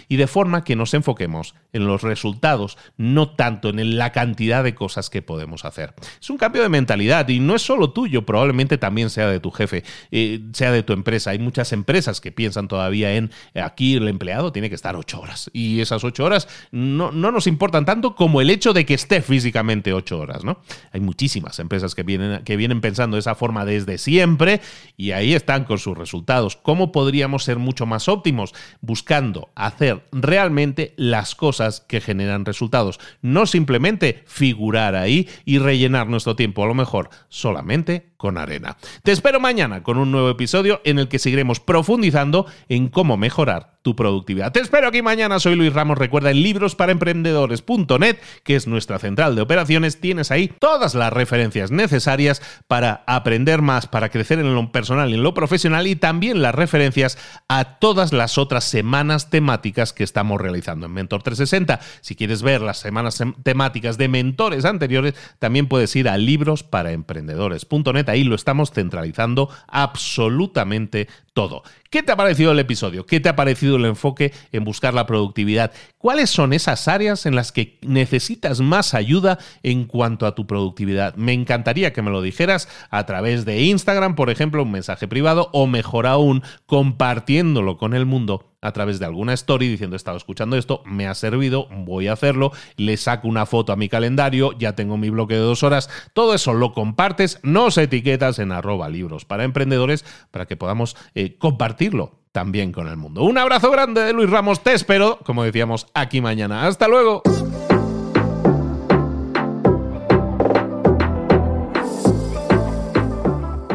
y 0.09 0.16
de 0.16 0.27
forma 0.27 0.64
que 0.64 0.77
nos 0.77 0.94
enfoquemos 0.94 1.55
en 1.72 1.87
los 1.87 2.03
resultados, 2.03 2.79
no 2.96 3.31
tanto 3.31 3.68
en 3.68 3.99
la 3.99 4.12
cantidad 4.12 4.64
de 4.64 4.75
cosas 4.75 5.11
que 5.11 5.22
podemos 5.22 5.64
hacer. 5.64 5.94
Es 6.20 6.31
un 6.31 6.38
cambio 6.38 6.62
de 6.62 6.68
mentalidad 6.68 7.29
y 7.29 7.40
no 7.40 7.55
es 7.55 7.62
solo 7.62 7.90
tuyo, 7.90 8.25
probablemente 8.25 8.79
también 8.79 9.11
sea 9.11 9.29
de 9.29 9.40
tu 9.40 9.51
jefe, 9.51 9.85
eh, 10.11 10.40
sea 10.53 10.72
de 10.72 10.83
tu 10.83 10.92
empresa. 10.92 11.31
Hay 11.31 11.38
muchas 11.38 11.72
empresas 11.72 12.20
que 12.20 12.33
piensan 12.33 12.68
todavía 12.68 13.14
en 13.14 13.31
eh, 13.55 13.61
aquí 13.61 13.96
el 13.96 14.09
empleado 14.09 14.53
tiene 14.53 14.68
que 14.68 14.75
estar 14.75 14.96
ocho 14.96 15.20
horas 15.20 15.51
y 15.53 15.81
esas 15.81 16.05
ocho 16.05 16.25
horas 16.25 16.49
no, 16.70 17.12
no 17.12 17.33
nos 17.33 17.46
importan 17.46 17.85
tanto 17.85 18.14
como 18.14 18.40
el 18.40 18.51
hecho 18.51 18.72
de 18.72 18.87
que 18.87 18.94
esté 18.94 19.20
físicamente 19.20 19.92
ocho 19.92 20.18
horas, 20.18 20.44
¿no? 20.44 20.61
Hay 20.92 21.01
muchísimas 21.01 21.59
empresas 21.59 21.94
que 21.94 22.03
vienen, 22.03 22.42
que 22.44 22.57
vienen 22.57 22.81
pensando 22.81 23.16
de 23.16 23.20
esa 23.20 23.35
forma 23.35 23.64
desde 23.64 23.99
siempre 23.99 24.61
y 24.96 25.12
ahí 25.12 25.35
están 25.35 25.64
con 25.64 25.79
sus 25.79 25.96
resultados. 25.96 26.57
¿Cómo 26.57 26.92
podríamos 26.92 27.44
ser 27.44 27.59
mucho 27.59 27.87
más 27.87 28.09
óptimos? 28.09 28.55
Buscando 28.81 29.26
hacer 29.55 30.05
realmente 30.12 30.95
las 30.97 31.35
cosas 31.35 31.81
que 31.81 32.01
generan 32.01 32.45
resultados, 32.45 33.01
no 33.23 33.47
simplemente 33.47 34.23
figurar 34.27 34.95
ahí 34.95 35.29
y 35.45 35.59
rellenar 35.59 36.09
nuestro 36.09 36.37
tiempo, 36.37 36.65
a 36.65 36.67
lo 36.67 36.75
mejor 36.75 37.11
solamente 37.29 38.11
con 38.16 38.38
arena. 38.38 38.76
Te 39.02 39.12
espero 39.12 39.40
mañana 39.40 39.83
con 39.83 39.98
un 39.98 40.11
nuevo 40.11 40.31
episodio 40.31 40.81
en 40.85 40.98
el 40.98 41.09
que 41.09 41.18
seguiremos 41.18 41.61
profundizando 41.61 42.46
en 42.68 42.88
cómo 42.88 43.16
mejorar 43.16 43.76
tu 43.83 43.94
productividad. 43.94 44.50
Te 44.50 44.59
espero 44.59 44.88
aquí 44.88 45.00
mañana, 45.00 45.38
soy 45.38 45.55
Luis 45.55 45.72
Ramos, 45.72 45.96
recuerda 45.96 46.33
en 46.33 46.42
librosparaemprendedores.net, 46.42 48.16
que 48.42 48.57
es 48.57 48.66
nuestra 48.66 48.98
central 48.98 49.37
de 49.37 49.42
operaciones, 49.42 50.00
tienes 50.00 50.33
ahí 50.33 50.48
todas 50.48 50.96
las 50.96 51.12
referencias 51.12 51.70
necesarias 51.70 52.42
para 52.66 53.05
aprender 53.07 53.62
más, 53.62 53.87
para 53.87 54.09
crecer 54.09 54.40
en 54.40 54.55
lo 54.57 54.72
personal 54.72 55.11
y 55.11 55.14
en 55.14 55.22
lo 55.22 55.35
profesional 55.35 55.87
y 55.87 55.94
también 55.94 56.42
las 56.42 56.55
referencias 56.55 57.16
a 57.48 57.79
todas 57.79 58.12
las 58.12 58.38
otras 58.38 58.64
semanas 58.64 59.31
temáticas 59.31 59.92
que 59.92 60.02
estamos 60.02 60.40
realizando 60.40 60.87
en 60.87 60.92
Mentor 60.92 61.22
360. 61.22 61.79
Si 62.00 62.16
quieres 62.16 62.42
ver 62.42 62.62
las 62.62 62.79
semanas 62.79 63.22
temáticas 63.44 63.98
de 63.98 64.09
mentores 64.09 64.64
anteriores, 64.64 65.14
también 65.38 65.68
puedes 65.68 65.94
ir 65.94 66.09
a 66.09 66.18
librosparaemprendedores.net 66.18 68.06
ahí 68.12 68.25
lo 68.25 68.35
estamos 68.35 68.71
centralizando 68.73 69.49
absolutamente 69.69 71.09
todo. 71.37 71.62
¿Qué 71.90 72.03
te 72.03 72.12
ha 72.12 72.16
parecido 72.16 72.53
el 72.53 72.59
episodio? 72.59 73.05
¿Qué 73.05 73.20
te 73.20 73.29
ha 73.29 73.37
parecido 73.37 73.77
el 73.77 73.85
enfoque 73.85 74.33
en 74.53 74.64
buscar 74.64 74.94
la 74.94 75.07
productividad? 75.07 75.70
¿Cuáles 75.99 76.31
son 76.31 76.55
esas 76.55 76.88
áreas 76.88 77.27
en 77.27 77.37
las 77.37 77.53
que 77.53 77.79
necesitas 77.83 78.61
más 78.61 78.94
ayuda 78.94 79.38
en 79.62 79.85
cuanto 79.85 80.25
a 80.25 80.35
tu 80.35 80.46
productividad? 80.46 81.14
Me 81.16 81.35
encantaría 81.35 81.92
que 81.92 82.01
me 82.01 82.11
lo 82.11 82.22
dijeras 82.22 82.70
a 82.90 83.05
través 83.05 83.44
de 83.44 83.64
Instagram, 83.64 84.14
por 84.14 84.31
ejemplo, 84.31 84.62
un 84.62 84.70
mensaje 84.70 85.09
privado 85.09 85.51
o 85.53 85.66
mejor 85.66 86.07
aún, 86.07 86.42
compartiéndolo 86.64 87.77
con 87.77 87.92
el 87.92 88.07
mundo 88.07 88.57
a 88.66 88.72
través 88.72 88.99
de 88.99 89.07
alguna 89.07 89.33
story 89.35 89.68
diciendo 89.68 89.94
he 89.94 89.99
estado 89.99 90.16
escuchando 90.16 90.57
esto, 90.57 90.83
me 90.85 91.07
ha 91.07 91.14
servido, 91.14 91.68
voy 91.70 92.09
a 92.09 92.14
hacerlo, 92.14 92.53
le 92.77 92.96
saco 92.96 93.29
una 93.29 93.46
foto 93.46 93.72
a 93.72 93.77
mi 93.77 93.88
calendario, 93.88 94.53
ya 94.59 94.75
tengo 94.75 94.96
mi 94.96 95.11
bloque 95.11 95.35
de 95.35 95.40
dos 95.40 95.62
horas, 95.62 95.88
todo 96.12 96.35
eso 96.35 96.53
lo 96.53 96.72
compartes, 96.72 97.38
nos 97.42 97.79
etiquetas 97.79 98.38
en 98.38 98.53
arroba 98.53 98.88
libros 98.88 99.25
para 99.25 99.44
emprendedores 99.44 100.05
para 100.31 100.46
que 100.46 100.57
podamos 100.57 100.96
eh, 101.14 101.26
compartirlo 101.35 102.21
también 102.33 102.71
con 102.71 102.87
el 102.87 102.97
mundo. 102.97 103.25
Un 103.25 103.39
abrazo 103.39 103.71
grande 103.71 104.03
de 104.03 104.12
Luis 104.12 104.29
Ramos, 104.29 104.62
te 104.62 104.75
espero, 104.75 105.19
como 105.25 105.43
decíamos, 105.43 105.87
aquí 105.95 106.21
mañana. 106.21 106.67
Hasta 106.67 106.87
luego. 106.87 107.23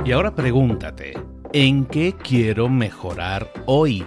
Y 0.06 0.12
ahora 0.14 0.36
pregúntate, 0.36 1.14
¿en 1.54 1.86
qué 1.86 2.14
quiero 2.22 2.68
mejorar 2.70 3.52
hoy? 3.66 4.04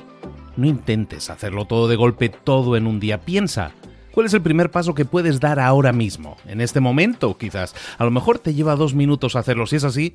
No 0.57 0.66
intentes 0.66 1.30
hacerlo 1.30 1.64
todo 1.64 1.88
de 1.88 1.96
golpe, 1.96 2.28
todo 2.28 2.76
en 2.76 2.87
un 2.87 3.00
día. 3.00 3.22
Piensa, 3.22 3.72
¿cuál 4.12 4.26
es 4.26 4.35
el 4.35 4.42
primer 4.42 4.70
paso 4.70 4.94
que 4.94 5.04
puedes 5.04 5.40
dar 5.40 5.59
ahora 5.59 5.92
mismo? 5.92 6.37
En 6.46 6.61
este 6.61 6.80
momento, 6.80 7.38
quizás. 7.38 7.74
A 7.96 8.04
lo 8.04 8.11
mejor 8.11 8.38
te 8.38 8.54
lleva 8.54 8.76
dos 8.76 8.94
minutos 8.94 9.35
hacerlo. 9.35 9.66
Si 9.66 9.76
es 9.76 9.85
así, 9.85 10.14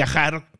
viajar 0.00 0.49